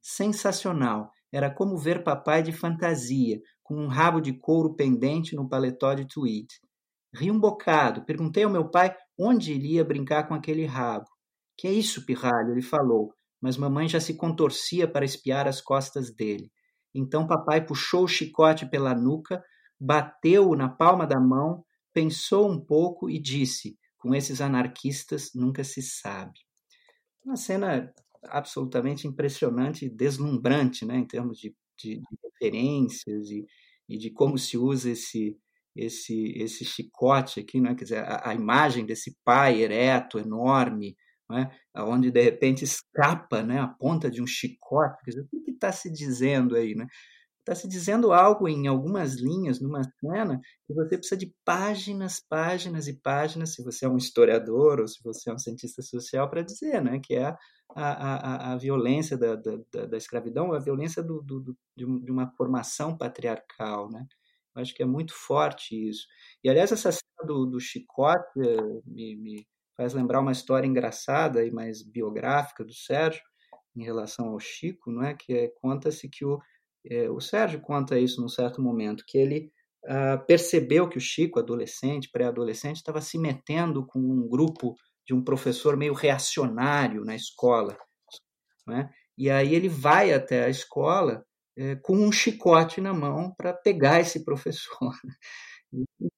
[0.00, 1.10] Sensacional!
[1.32, 6.06] Era como ver papai de fantasia, com um rabo de couro pendente no paletó de
[6.06, 6.46] tweed.
[7.14, 11.06] Ri um bocado, perguntei ao meu pai onde iria brincar com aquele rabo.
[11.56, 12.52] Que é isso, pirralho?
[12.52, 16.50] Ele falou, mas mamãe já se contorcia para espiar as costas dele.
[16.94, 19.42] Então papai puxou o chicote pela nuca,
[19.80, 25.82] bateu-o na palma da mão, pensou um pouco e disse: Com esses anarquistas nunca se
[25.82, 26.38] sabe.
[27.24, 27.92] Uma cena
[28.24, 33.44] absolutamente impressionante e deslumbrante, né, em termos de, de, de referências e,
[33.88, 35.36] e, de como se usa esse
[35.74, 40.94] esse esse chicote aqui, né, quer dizer, a, a imagem desse pai ereto, enorme,
[41.32, 44.96] né, onde de repente escapa, né, a ponta de um chicote,
[45.32, 46.86] o que está se dizendo aí, né?
[47.42, 52.86] está se dizendo algo em algumas linhas, numa cena, que você precisa de páginas, páginas
[52.86, 56.42] e páginas, se você é um historiador ou se você é um cientista social, para
[56.42, 57.36] dizer né, que é a,
[57.74, 63.90] a, a, violência da, da, da, escravidão, a violência do, do, de uma formação patriarcal.
[63.90, 64.06] Né?
[64.54, 66.06] Eu acho que é muito forte isso.
[66.44, 69.46] E, aliás, essa cena do, do chicote eh, me, me
[69.76, 73.22] faz lembrar uma história engraçada e mais biográfica do Sérgio,
[73.74, 75.14] em relação ao Chico, não é?
[75.14, 76.38] que é, conta-se que o
[76.84, 79.52] é, o Sérgio conta isso num certo momento, que ele
[79.84, 84.74] uh, percebeu que o Chico, adolescente, pré-adolescente, estava se metendo com um grupo
[85.06, 87.76] de um professor meio reacionário na escola.
[88.66, 88.90] Né?
[89.16, 91.24] E aí ele vai até a escola
[91.56, 94.92] é, com um chicote na mão para pegar esse professor.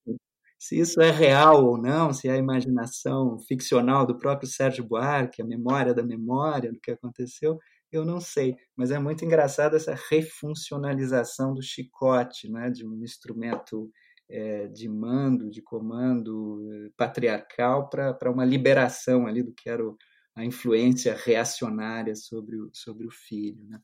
[0.65, 5.43] se isso é real ou não, se é a imaginação ficcional do próprio Sérgio Buarque,
[5.43, 7.59] a memória da memória do que aconteceu,
[7.93, 13.91] eu não sei, mas é muito engraçado essa refuncionalização do chicote, né, de um instrumento
[14.27, 19.99] é, de mando, de comando eh, patriarcal para uma liberação ali do que era o,
[20.35, 23.79] a influência reacionária sobre o, sobre o filho, né?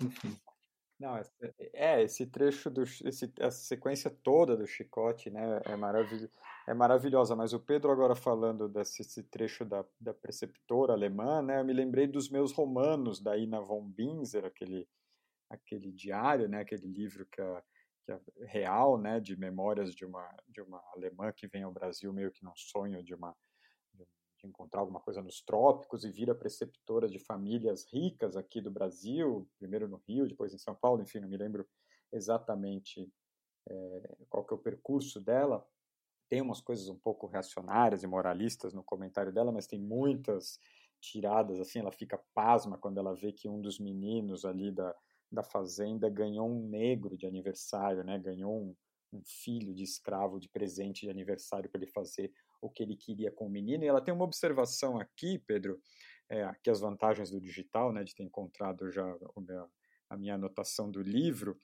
[0.00, 0.45] Enfim.
[0.98, 1.14] Não,
[1.74, 6.30] é, esse trecho, do, esse, essa sequência toda do Chicote né, é, maravil,
[6.66, 11.64] é maravilhosa, mas o Pedro agora falando desse trecho da, da preceptora alemã, né, eu
[11.66, 14.88] me lembrei dos meus romanos da Ina von Binzer, aquele,
[15.50, 17.62] aquele diário, né, aquele livro que é,
[18.06, 22.10] que é real, né, de memórias de uma, de uma alemã que vem ao Brasil
[22.10, 23.36] meio que num sonho de uma
[24.46, 29.88] encontrar alguma coisa nos trópicos e vira preceptora de famílias ricas aqui do Brasil, primeiro
[29.88, 31.66] no Rio, depois em São Paulo, enfim, não me lembro
[32.12, 33.12] exatamente
[33.68, 35.66] é, qual que é o percurso dela.
[36.28, 40.58] Tem umas coisas um pouco reacionárias e moralistas no comentário dela, mas tem muitas
[41.00, 44.94] tiradas, assim, ela fica pasma quando ela vê que um dos meninos ali da,
[45.30, 48.18] da fazenda ganhou um negro de aniversário, né?
[48.18, 48.76] Ganhou um,
[49.12, 53.30] um filho de escravo de presente de aniversário para ele fazer o que ele queria
[53.30, 53.84] com o menino.
[53.84, 55.80] E ela tem uma observação aqui, Pedro,
[56.28, 59.04] é, aqui as vantagens do digital, né, de ter encontrado já
[60.08, 61.58] a minha anotação do livro,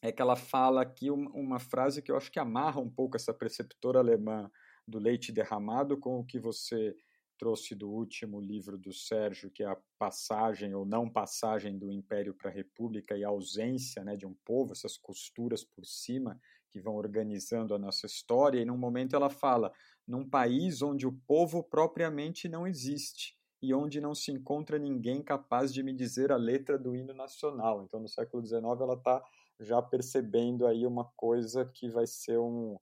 [0.00, 3.32] é que ela fala aqui uma frase que eu acho que amarra um pouco essa
[3.32, 4.50] preceptora alemã
[4.86, 6.94] do leite derramado com o que você
[7.38, 12.34] trouxe do último livro do Sérgio, que é a passagem ou não passagem do Império
[12.34, 16.40] para a República e a ausência né, de um povo, essas costuras por cima
[16.70, 18.60] que vão organizando a nossa história.
[18.60, 19.72] E num momento ela fala:
[20.06, 25.72] num país onde o povo propriamente não existe e onde não se encontra ninguém capaz
[25.72, 27.84] de me dizer a letra do hino nacional.
[27.84, 29.24] Então, no século XIX, ela está
[29.60, 32.76] já percebendo aí uma coisa que vai ser um,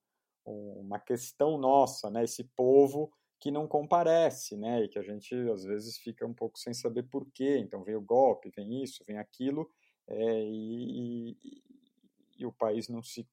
[0.46, 2.24] um, uma questão nossa, né?
[2.24, 4.84] Esse povo que não comparece, né?
[4.84, 7.58] E que a gente às vezes fica um pouco sem saber por quê.
[7.58, 9.70] Então, vem o golpe, vem isso, vem aquilo,
[10.08, 11.62] é, e, e,
[12.38, 13.28] e o país não se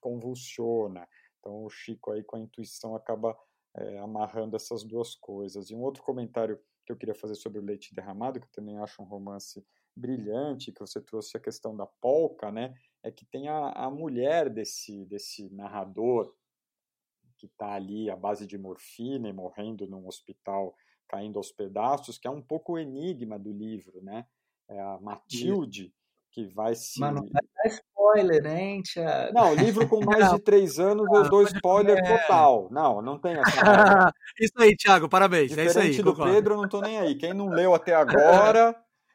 [0.00, 1.06] convulsiona.
[1.40, 3.36] Então o Chico aí com a intuição acaba
[3.74, 5.70] é, amarrando essas duas coisas.
[5.70, 8.78] E um outro comentário que eu queria fazer sobre o Leite Derramado, que eu também
[8.78, 9.64] acho um romance
[9.96, 12.74] brilhante, que você trouxe a questão da polca, né?
[13.02, 16.34] É que tem a, a mulher desse, desse narrador
[17.36, 20.76] que está ali à base de morfina e morrendo num hospital
[21.08, 24.26] caindo aos pedaços, que é um pouco o enigma do livro, né?
[24.68, 25.92] É a Matilde,
[26.30, 27.00] que vai se.
[27.00, 29.32] Mas não vai dar spoiler, hein, Thiago?
[29.34, 32.18] Não, livro com mais de três anos eu dou spoiler é.
[32.18, 32.68] total.
[32.70, 33.42] Não, não tem essa.
[34.40, 35.48] isso aí, Thiago, parabéns.
[35.48, 36.32] Diferente é isso aí, do concordo.
[36.32, 37.14] Pedro, eu não tô nem aí.
[37.16, 38.74] Quem não leu até agora,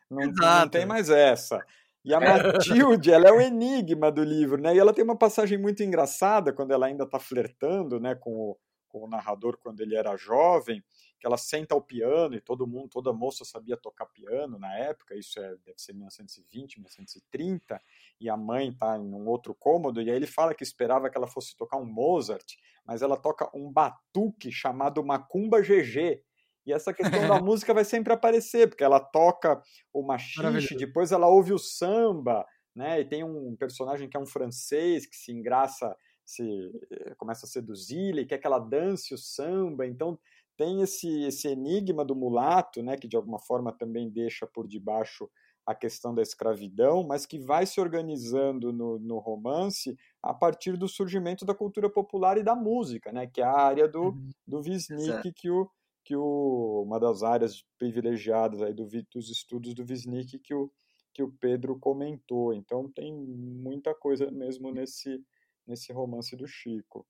[0.09, 1.59] não, não tem mais essa.
[2.03, 4.75] E a Matilde, ela é o enigma do livro, né?
[4.75, 8.57] E ela tem uma passagem muito engraçada quando ela ainda está flertando, né, com o,
[8.87, 10.83] com o narrador quando ele era jovem
[11.19, 15.15] que ela senta ao piano e todo mundo, toda moça sabia tocar piano na época,
[15.15, 17.81] isso é, deve ser 1920, 1930,
[18.19, 21.17] e a mãe está em um outro cômodo, e aí ele fala que esperava que
[21.17, 22.55] ela fosse tocar um Mozart,
[22.85, 26.21] mas ela toca um batuque chamado Macumba GG,
[26.65, 29.61] e essa questão da música vai sempre aparecer, porque ela toca
[29.93, 32.45] o machixe, depois ela ouve o samba,
[32.75, 32.99] né?
[32.99, 35.95] E tem um personagem que é um francês que se engraça,
[36.25, 36.43] se
[36.91, 39.85] eh, começa a seduzir, e quer que ela dance o samba.
[39.85, 40.19] Então
[40.57, 45.29] tem esse, esse enigma do mulato, né, que de alguma forma também deixa por debaixo
[45.65, 50.87] a questão da escravidão, mas que vai se organizando no, no romance a partir do
[50.87, 54.29] surgimento da cultura popular e da música, né, que é a área do, uhum.
[54.47, 55.69] do Wisnik, que, o,
[56.03, 60.71] que o, uma das áreas privilegiadas aí do, dos estudos do Wisnik que o,
[61.15, 62.53] que o Pedro comentou.
[62.53, 65.23] Então tem muita coisa mesmo nesse,
[65.65, 67.07] nesse romance do Chico.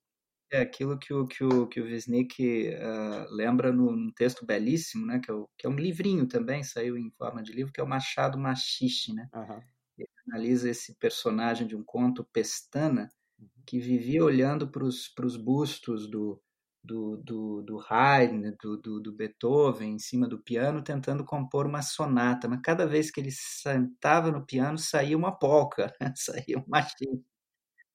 [0.56, 5.20] É aquilo que o, que o, que o Wisnik uh, lembra num texto belíssimo, né,
[5.20, 7.84] que é, o, que é um livrinho também, saiu em forma de livro, que é
[7.84, 9.14] o Machado Machixe.
[9.14, 9.28] Né?
[9.34, 9.62] Uhum.
[9.97, 13.49] Ele analisa esse personagem de um conto, Pestana, uhum.
[13.66, 16.41] que vivia olhando para os bustos do,
[16.82, 21.82] do, do, do Haydn, do, do, do, Beethoven, em cima do piano, tentando compor uma
[21.82, 22.47] sonata.
[22.47, 26.14] Mas cada vez que ele sentava no piano, saía uma polca, né?
[26.16, 27.34] saía um machixe.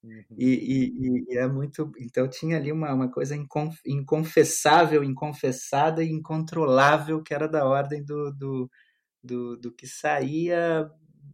[0.03, 0.23] Uhum.
[0.37, 1.91] E, e, e, é muito.
[1.99, 8.03] Então tinha ali uma, uma coisa inconf, inconfessável, inconfessada e incontrolável, que era da ordem
[8.03, 8.71] do, do,
[9.23, 10.89] do, do, que saía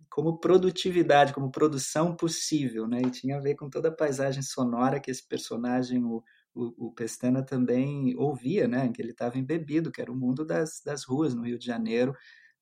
[0.09, 3.01] como produtividade, como produção possível, né?
[3.01, 6.93] E tinha a ver com toda a paisagem sonora que esse personagem, o, o, o
[6.93, 8.85] Pestana, também ouvia, né?
[8.85, 11.65] Em que ele estava embebido, que era o mundo das, das ruas no Rio de
[11.65, 12.13] Janeiro,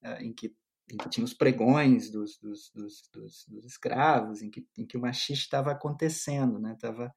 [0.03, 0.53] eh, em que
[0.91, 3.01] em que tinha os pregões dos, dos, dos,
[3.47, 6.73] dos, escravos, em que, em que o machismo estava acontecendo, né?
[6.73, 7.11] Estava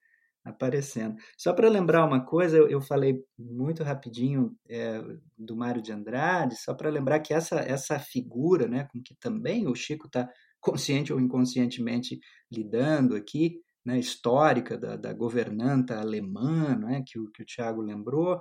[0.44, 1.16] aparecendo.
[1.36, 5.02] Só para lembrar uma coisa, eu, eu falei muito rapidinho é,
[5.36, 9.66] do Mário de Andrade, só para lembrar que essa, essa figura, né, com que também
[9.66, 10.28] o Chico está
[10.60, 12.18] consciente ou inconscientemente
[12.50, 18.40] lidando aqui, né, histórica da, da, governanta alemã, né, que, o, que o Tiago lembrou,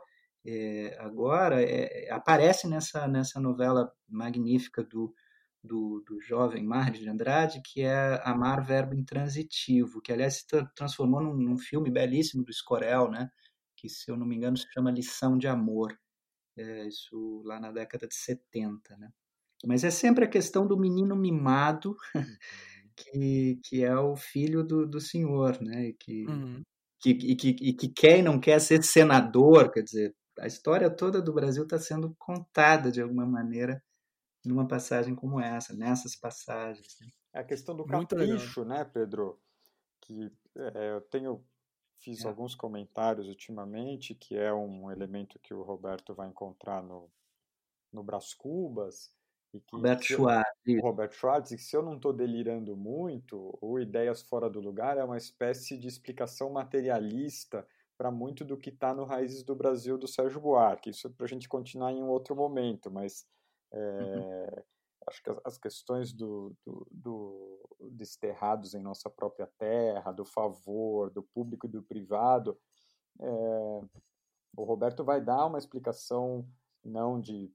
[0.49, 5.13] é, agora é, aparece nessa, nessa novela magnífica do,
[5.61, 11.21] do, do jovem Mário de Andrade, que é Amar Verbo Intransitivo, que aliás se transformou
[11.21, 13.29] num, num, filme belíssimo do Escorel, né,
[13.75, 15.93] que se eu não me engano se chama Lição de Amor,
[16.57, 18.95] é, isso lá na década de 70.
[18.95, 19.09] Né.
[19.65, 22.23] Mas é sempre a questão do menino mimado, uhum.
[22.95, 26.61] que, que é o filho do, do senhor, né, e que, uhum.
[27.01, 30.89] que, e, que, e que quer e não quer ser senador, quer dizer, a história
[30.89, 33.83] toda do Brasil está sendo contada de alguma maneira
[34.45, 36.97] numa passagem como essa, nessas passagens.
[37.01, 37.07] Né?
[37.33, 39.39] É a questão do capricho, né, Pedro?
[40.01, 41.43] Que é, eu tenho
[41.99, 42.27] fiz é.
[42.27, 47.09] alguns comentários ultimamente, que é um elemento que o Roberto vai encontrar no,
[47.91, 49.11] no Brás Cubas.
[49.53, 50.51] E que, Roberto Schwartz.
[50.65, 54.97] Eu, Roberto Schwartz, e se eu não estou delirando muito, o Ideias Fora do Lugar
[54.97, 57.67] é uma espécie de explicação materialista
[57.97, 60.91] para muito do que está no Raízes do Brasil do Sérgio Buarque.
[60.91, 63.25] Isso para a gente continuar em um outro momento, mas
[63.73, 64.63] é, uhum.
[65.07, 71.09] acho que as, as questões do, do, do, desterrados em nossa própria terra, do favor,
[71.09, 72.57] do público e do privado,
[73.19, 73.81] é,
[74.55, 76.47] o Roberto vai dar uma explicação
[76.83, 77.51] não de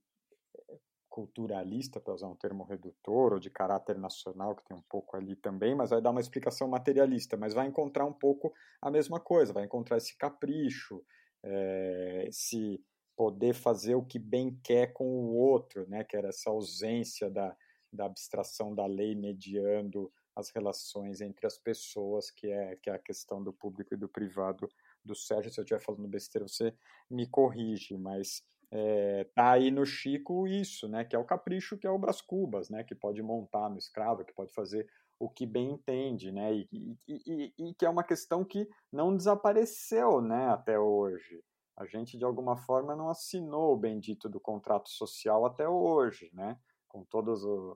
[1.13, 5.37] culturalista, para usar um termo redutor, ou de caráter nacional, que tem um pouco ali
[5.37, 8.51] também, mas vai dar uma explicação materialista, mas vai encontrar um pouco
[8.81, 11.05] a mesma coisa, vai encontrar esse capricho,
[11.45, 12.83] é, esse
[13.15, 17.55] poder fazer o que bem quer com o outro, né, que era essa ausência da,
[17.93, 22.99] da abstração da lei mediando as relações entre as pessoas, que é, que é a
[22.99, 24.67] questão do público e do privado
[25.05, 25.53] do Sérgio.
[25.53, 26.75] Se eu estiver falando besteira, você
[27.11, 28.43] me corrige, mas
[28.75, 32.23] é, tá aí no Chico isso, né, que é o capricho, que é o Brás
[32.23, 34.89] Cubas, né, que pode montar no escravo, que pode fazer
[35.21, 39.15] o que bem entende, né, e, e, e, e, que é uma questão que não
[39.15, 41.45] desapareceu, né, até hoje.
[41.77, 46.59] A gente, de alguma forma, não assinou o bendito do contrato social até hoje, né,
[46.89, 47.75] com todo o,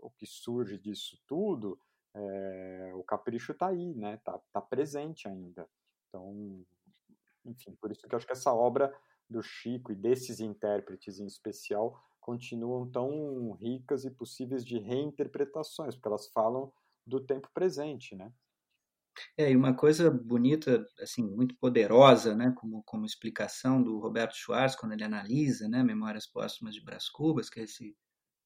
[0.00, 1.76] o que surge disso tudo,
[2.14, 5.68] é, o capricho está aí, né, tá, tá presente ainda.
[6.08, 6.64] Então,
[7.44, 8.94] enfim, por isso que eu acho que essa obra
[9.28, 16.08] do Chico e desses intérpretes em especial continuam tão ricas e possíveis de reinterpretações, porque
[16.08, 16.72] elas falam
[17.06, 18.32] do tempo presente, né?
[19.36, 24.74] É, e uma coisa bonita, assim, muito poderosa, né, como, como explicação do Roberto Schwartz,
[24.74, 27.96] quando ele analisa, né, Memórias Póstumas de Brás Cubas, que é esse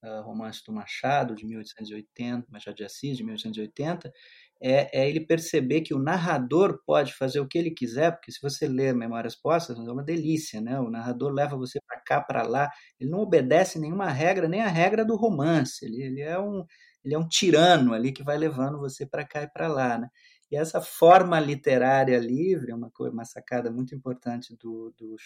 [0.05, 4.13] uh, romance do Machado, de 1880, Machado de Assis, de 1880,
[4.61, 8.41] é, é, ele perceber que o narrador pode fazer o que ele quiser, porque se
[8.43, 10.81] você ler Memórias Postas, é uma delícia, né?
[10.81, 14.69] O narrador leva você para cá, para lá, ele não obedece nenhuma regra, nem a
[14.69, 16.65] regra do romance, ele, ele, é, um,
[17.05, 20.09] ele é um tirano ali que vai levando você para cá e para lá, né?
[20.51, 25.17] E essa forma literária livre, uma, uma sacada muito importante do, do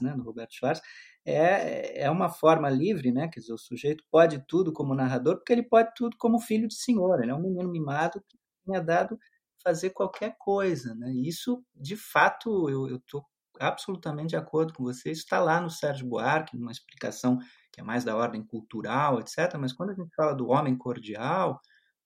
[0.00, 0.82] né, do Roberto Schwartz,
[1.24, 3.28] é, é uma forma livre, né?
[3.28, 6.74] Quer dizer, o sujeito pode tudo como narrador, porque ele pode tudo como filho de
[6.74, 7.22] senhor.
[7.22, 8.36] Ele é um menino mimado que
[8.66, 9.18] tinha dado
[9.62, 10.94] fazer qualquer coisa.
[10.94, 11.12] Né?
[11.12, 13.24] Isso, de fato, eu estou
[13.58, 15.10] absolutamente de acordo com você.
[15.10, 17.38] Isso está lá no Sérgio Buarque, numa explicação
[17.72, 19.54] que é mais da ordem cultural, etc.
[19.58, 21.60] Mas quando a gente fala do homem cordial,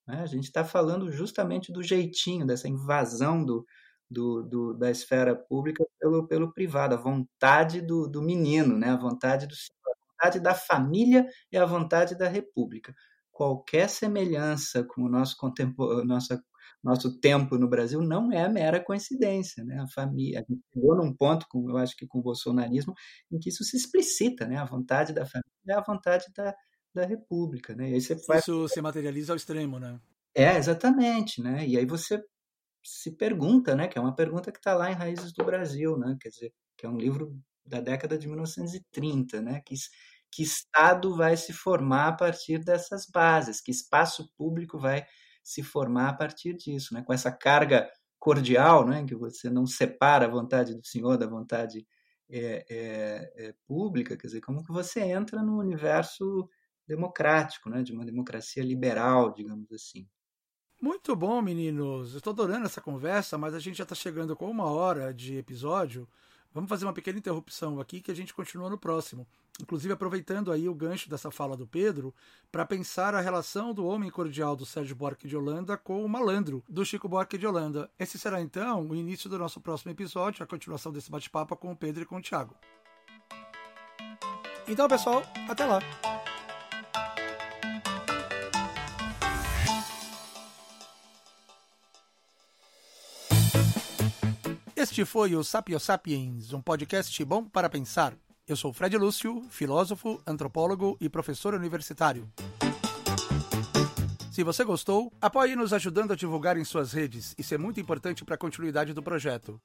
[0.07, 3.65] né, a gente está falando justamente do jeitinho, dessa invasão do,
[4.11, 8.97] do, do, da esfera pública pelo, pelo privado, a vontade do, do menino, né, a
[8.97, 9.55] vontade do
[10.43, 12.95] da família e a vontade da república.
[13.33, 15.35] Qualquer semelhança com o nosso,
[16.05, 16.43] nossa
[16.83, 19.81] nosso tempo no Brasil não é mera coincidência, né?
[19.81, 22.95] A família, a gente chegou num ponto, com, eu acho que com o bolsonarismo,
[23.31, 24.57] em que isso se explicita, né?
[24.57, 26.55] A vontade da família é a vontade da,
[26.95, 27.91] da república, né?
[27.91, 30.01] Isso se materializa ao extremo, né?
[30.35, 31.67] É, exatamente, né?
[31.67, 32.23] E aí você
[32.83, 33.89] se pergunta, né?
[33.89, 36.17] Que é uma pergunta que está lá em Raízes do Brasil, né?
[36.21, 39.61] Quer dizer, que é um livro da década de 1930, né?
[39.65, 39.75] Que,
[40.31, 45.05] que Estado vai se formar a partir dessas bases, que espaço público vai
[45.43, 47.03] se formar a partir disso, né?
[47.03, 49.05] com essa carga cordial, né?
[49.05, 51.87] que você não separa a vontade do Senhor da vontade
[52.29, 56.49] é, é, é, pública, quer dizer, como que você entra no universo
[56.87, 57.83] democrático, né?
[57.83, 60.09] de uma democracia liberal, digamos assim.
[60.81, 62.15] Muito bom, meninos.
[62.15, 66.09] Estou adorando essa conversa, mas a gente já está chegando com uma hora de episódio.
[66.53, 69.27] Vamos fazer uma pequena interrupção aqui que a gente continua no próximo.
[69.61, 72.15] Inclusive aproveitando aí o gancho dessa fala do Pedro
[72.51, 76.65] para pensar a relação do homem cordial do Sérgio Buarque de Holanda com o malandro
[76.69, 77.91] do Chico Buarque de Holanda.
[77.99, 81.77] Esse será então o início do nosso próximo episódio, a continuação desse bate-papo com o
[81.77, 82.57] Pedro e com o Thiago.
[84.67, 85.81] Então, pessoal, até lá.
[95.01, 98.13] Este foi o Sapio Sapiens, um podcast bom para pensar.
[98.47, 102.31] Eu sou Fred Lúcio, filósofo, antropólogo e professor universitário.
[104.31, 107.35] Se você gostou, apoie nos ajudando a divulgar em suas redes.
[107.39, 109.59] Isso é muito importante para a continuidade do projeto.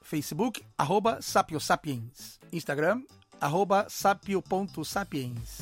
[0.00, 2.40] Facebook, arroba sapiosapiens.
[2.50, 3.02] Instagram,
[3.38, 5.58] arroba sapio.sapiens.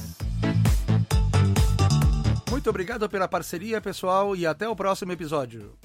[2.49, 5.77] Muito obrigado pela parceria, pessoal, e até o próximo episódio.